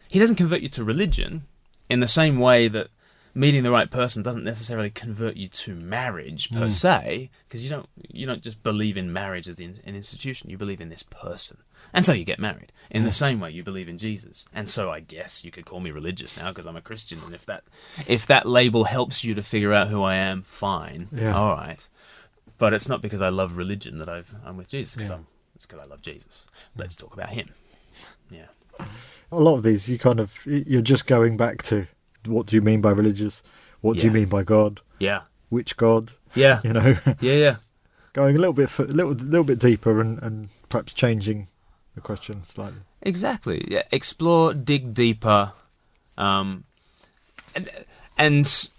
he 0.08 0.20
doesn't 0.20 0.36
convert 0.36 0.62
you 0.62 0.70
to 0.70 0.84
religion 0.84 1.44
in 1.90 2.00
the 2.00 2.08
same 2.08 2.40
way 2.40 2.68
that 2.68 2.88
meeting 3.36 3.63
the 3.63 3.71
right 3.71 3.91
person 3.91 4.24
doesn't 4.24 4.45
necessarily 4.45 4.89
convert 4.89 5.36
you 5.36 5.48
to 5.50 5.76
marriage 5.76 6.50
per 6.52 6.67
mm. 6.67 6.71
se 6.71 7.30
because 7.48 7.62
you 7.62 7.69
don't 7.69 7.88
you 8.10 8.26
don't 8.26 8.41
just 8.41 8.63
believe 8.63 8.95
in 8.95 9.12
marriage 9.12 9.48
as 9.48 9.60
an 9.60 9.78
institution 9.86 10.50
you 10.50 10.58
believe 10.58 10.82
in 10.82 10.89
this 10.89 11.04
person. 11.04 11.58
And 11.93 12.06
so 12.06 12.13
you 12.13 12.24
get 12.24 12.39
married 12.39 12.71
in 12.89 13.04
the 13.04 13.10
mm. 13.10 13.13
same 13.13 13.39
way 13.39 13.52
you 13.52 13.62
believe 13.62 13.89
in 13.89 13.98
Jesus. 13.98 14.45
And 14.54 14.67
so 14.67 14.89
I 14.89 15.02
guess 15.02 15.43
you 15.43 15.52
could 15.52 15.65
call 15.65 15.82
me 15.82 15.91
religious 15.91 16.36
now 16.36 16.50
because 16.50 16.65
I'm 16.65 16.78
a 16.78 16.82
Christian 16.82 17.19
and 17.26 17.36
if 17.36 17.45
that 17.45 17.63
if 18.08 18.26
that 18.28 18.48
label 18.48 18.86
helps 18.86 19.24
you 19.24 19.36
to 19.36 19.43
figure 19.43 19.74
out 19.74 19.89
who 19.89 20.02
I 20.02 20.15
am 20.15 20.41
fine. 20.41 21.10
Yeah. 21.12 21.36
all 21.36 21.54
right. 21.54 21.88
But 22.58 22.74
it's 22.74 22.88
not 22.88 23.02
because 23.02 23.21
I 23.21 23.30
love 23.30 23.58
religion 23.58 23.98
that 24.00 24.08
I've, 24.08 24.34
I'm 24.45 24.56
with 24.56 24.69
Jesus 24.69 24.95
because 24.95 25.10
Yeah. 25.10 25.17
I'm 25.17 25.28
it's 25.56 25.65
because 25.65 25.82
I 25.82 25.86
love 25.86 26.02
Jesus. 26.02 26.48
Let's 26.76 26.95
talk 26.95 27.13
about 27.13 27.30
him. 27.30 27.50
Yeah. 28.30 28.48
A 29.32 29.39
lot 29.39 29.56
of 29.56 29.63
these, 29.63 29.89
you 29.89 29.98
kind 29.98 30.19
of, 30.19 30.45
you're 30.45 30.82
just 30.82 31.08
going 31.08 31.38
back 31.38 31.63
to 31.63 31.88
what 32.28 32.48
do 32.48 32.56
you 32.56 32.62
mean 32.62 32.82
by 32.82 32.92
religious? 32.92 33.44
What 33.82 33.98
do 33.98 34.06
you 34.06 34.12
mean 34.12 34.28
by 34.28 34.44
God? 34.44 34.82
yeah 35.00 35.22
Which 35.50 35.78
God? 35.78 36.14
yeah 36.34 36.62
You 36.64 36.74
know, 36.74 36.96
yeah 37.20 37.34
yeah 37.34 37.56
going 38.14 38.36
a 38.36 38.40
little 38.40 38.54
bit, 38.54 38.78
a 38.80 38.84
little, 38.84 39.12
little 39.14 39.44
bit 39.44 39.60
deeper, 39.60 40.00
and, 40.00 40.22
and 40.24 40.50
perhaps 40.70 40.94
changing 40.94 41.48
the 41.96 42.02
question 42.02 42.44
slightly. 42.46 42.80
Exactly. 43.02 43.66
Yeah. 43.68 43.84
Explore, 43.92 44.54
dig 44.54 44.94
deeper, 44.94 45.52
um, 46.18 46.64
and 47.56 47.70
and 48.18 48.70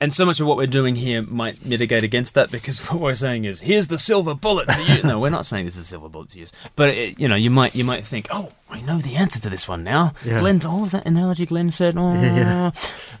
and 0.00 0.12
so 0.12 0.24
much 0.24 0.40
of 0.40 0.46
what 0.46 0.56
we're 0.56 0.66
doing 0.66 0.96
here 0.96 1.22
might 1.22 1.64
mitigate 1.64 2.04
against 2.04 2.34
that 2.34 2.50
because 2.50 2.78
what 2.90 3.00
we're 3.00 3.14
saying 3.14 3.44
is 3.44 3.60
here's 3.60 3.88
the 3.88 3.98
silver 3.98 4.34
bullet 4.34 4.68
to 4.70 4.82
use. 4.82 5.04
no, 5.04 5.18
we're 5.18 5.30
not 5.30 5.44
saying 5.46 5.64
this 5.66 5.74
is 5.76 5.82
a 5.82 5.84
silver 5.84 6.08
bullet 6.08 6.30
to 6.30 6.38
use, 6.38 6.52
but 6.76 6.88
it, 6.90 7.18
you 7.20 7.28
know, 7.28 7.36
you 7.36 7.50
might 7.50 7.74
you 7.74 7.84
might 7.84 8.04
think, 8.06 8.28
oh, 8.30 8.50
I 8.70 8.80
know 8.80 8.98
the 8.98 9.16
answer 9.16 9.40
to 9.40 9.50
this 9.50 9.68
one 9.68 9.84
now. 9.84 10.14
Yeah. 10.24 10.40
Glen, 10.40 10.60
what 10.60 10.80
was 10.82 10.92
that 10.92 11.06
analogy 11.06 11.46
Glen 11.46 11.70
said? 11.70 11.96
Oh. 11.96 12.12
Yeah. 12.20 12.70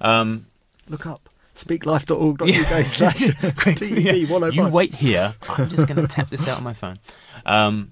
Um, 0.00 0.46
Look 0.88 1.06
up 1.06 1.28
speaklife.org.uk 1.54 2.48
Yeah. 2.48 2.62
slash 2.82 3.20
yeah. 3.20 4.26
105. 4.26 4.54
You 4.54 4.68
wait 4.68 4.94
here. 4.94 5.34
I'm 5.48 5.68
just 5.68 5.86
going 5.86 6.00
to 6.00 6.06
tap 6.08 6.30
this 6.30 6.48
out 6.48 6.58
on 6.58 6.64
my 6.64 6.72
phone. 6.72 6.98
Um, 7.44 7.90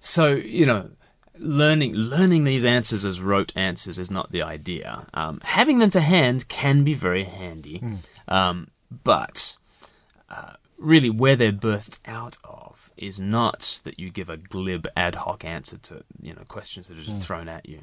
so 0.00 0.28
you 0.34 0.66
know, 0.66 0.90
learning 1.38 1.94
learning 1.94 2.44
these 2.44 2.64
answers 2.64 3.04
as 3.04 3.20
rote 3.20 3.52
answers 3.56 3.98
is 3.98 4.10
not 4.10 4.30
the 4.32 4.42
idea. 4.42 5.06
Um, 5.14 5.40
having 5.44 5.78
them 5.78 5.90
to 5.90 6.00
hand 6.00 6.48
can 6.48 6.84
be 6.84 6.94
very 6.94 7.24
handy, 7.24 7.82
um, 8.30 8.68
but 9.04 9.56
uh, 10.30 10.54
really, 10.78 11.10
where 11.10 11.36
they're 11.36 11.52
birthed 11.52 11.98
out 12.06 12.38
of 12.44 12.92
is 12.96 13.18
not 13.20 13.80
that 13.84 13.98
you 13.98 14.10
give 14.10 14.28
a 14.28 14.36
glib 14.36 14.86
ad 14.96 15.14
hoc 15.16 15.44
answer 15.44 15.78
to 15.78 16.04
you 16.22 16.34
know 16.34 16.42
questions 16.48 16.88
that 16.88 16.98
are 16.98 17.02
just 17.02 17.22
thrown 17.22 17.48
at 17.48 17.68
you. 17.68 17.80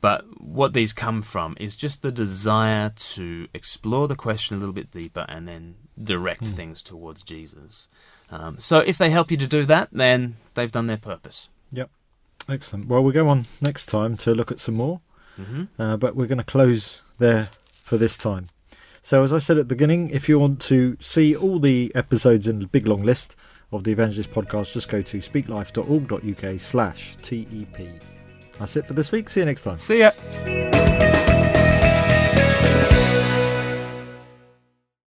But 0.00 0.24
what 0.40 0.72
these 0.72 0.92
come 0.92 1.22
from 1.22 1.56
is 1.60 1.76
just 1.76 2.02
the 2.02 2.10
desire 2.10 2.90
to 2.90 3.46
explore 3.54 4.08
the 4.08 4.16
question 4.16 4.56
a 4.56 4.58
little 4.58 4.72
bit 4.72 4.90
deeper 4.90 5.24
and 5.28 5.46
then 5.46 5.76
direct 5.96 6.48
things 6.48 6.82
towards 6.82 7.22
Jesus. 7.22 7.86
Um, 8.28 8.58
so 8.58 8.80
if 8.80 8.98
they 8.98 9.10
help 9.10 9.30
you 9.30 9.36
to 9.36 9.46
do 9.46 9.64
that, 9.66 9.90
then 9.92 10.34
they've 10.54 10.72
done 10.72 10.88
their 10.88 10.96
purpose. 10.96 11.50
Yep. 11.70 11.88
Excellent. 12.48 12.88
Well, 12.88 13.04
we'll 13.04 13.12
go 13.12 13.28
on 13.28 13.44
next 13.60 13.86
time 13.86 14.16
to 14.18 14.34
look 14.34 14.50
at 14.50 14.58
some 14.58 14.74
more, 14.74 15.00
hmm 15.36 15.64
uh, 15.78 15.96
but 15.96 16.16
we're 16.16 16.26
going 16.26 16.38
to 16.38 16.44
close 16.44 17.02
there 17.18 17.50
for 17.70 17.96
this 17.96 18.16
time. 18.16 18.48
So, 19.04 19.24
as 19.24 19.32
I 19.32 19.40
said 19.40 19.58
at 19.58 19.68
the 19.68 19.74
beginning, 19.74 20.10
if 20.10 20.28
you 20.28 20.38
want 20.38 20.60
to 20.62 20.96
see 21.00 21.34
all 21.34 21.58
the 21.58 21.90
episodes 21.94 22.46
in 22.46 22.60
the 22.60 22.66
big 22.68 22.86
long 22.86 23.02
list 23.02 23.34
of 23.72 23.82
the 23.82 23.90
Evangelist 23.90 24.30
podcast, 24.30 24.72
just 24.72 24.88
go 24.88 25.02
to 25.02 25.18
speaklife.org.uk 25.18 26.60
slash 26.60 27.16
TEP. 27.20 28.00
That's 28.58 28.76
it 28.76 28.86
for 28.86 28.92
this 28.94 29.10
week. 29.10 29.28
See 29.28 29.40
you 29.40 29.46
next 29.46 29.62
time. 29.62 29.78
See 29.78 29.98
ya. 30.00 31.30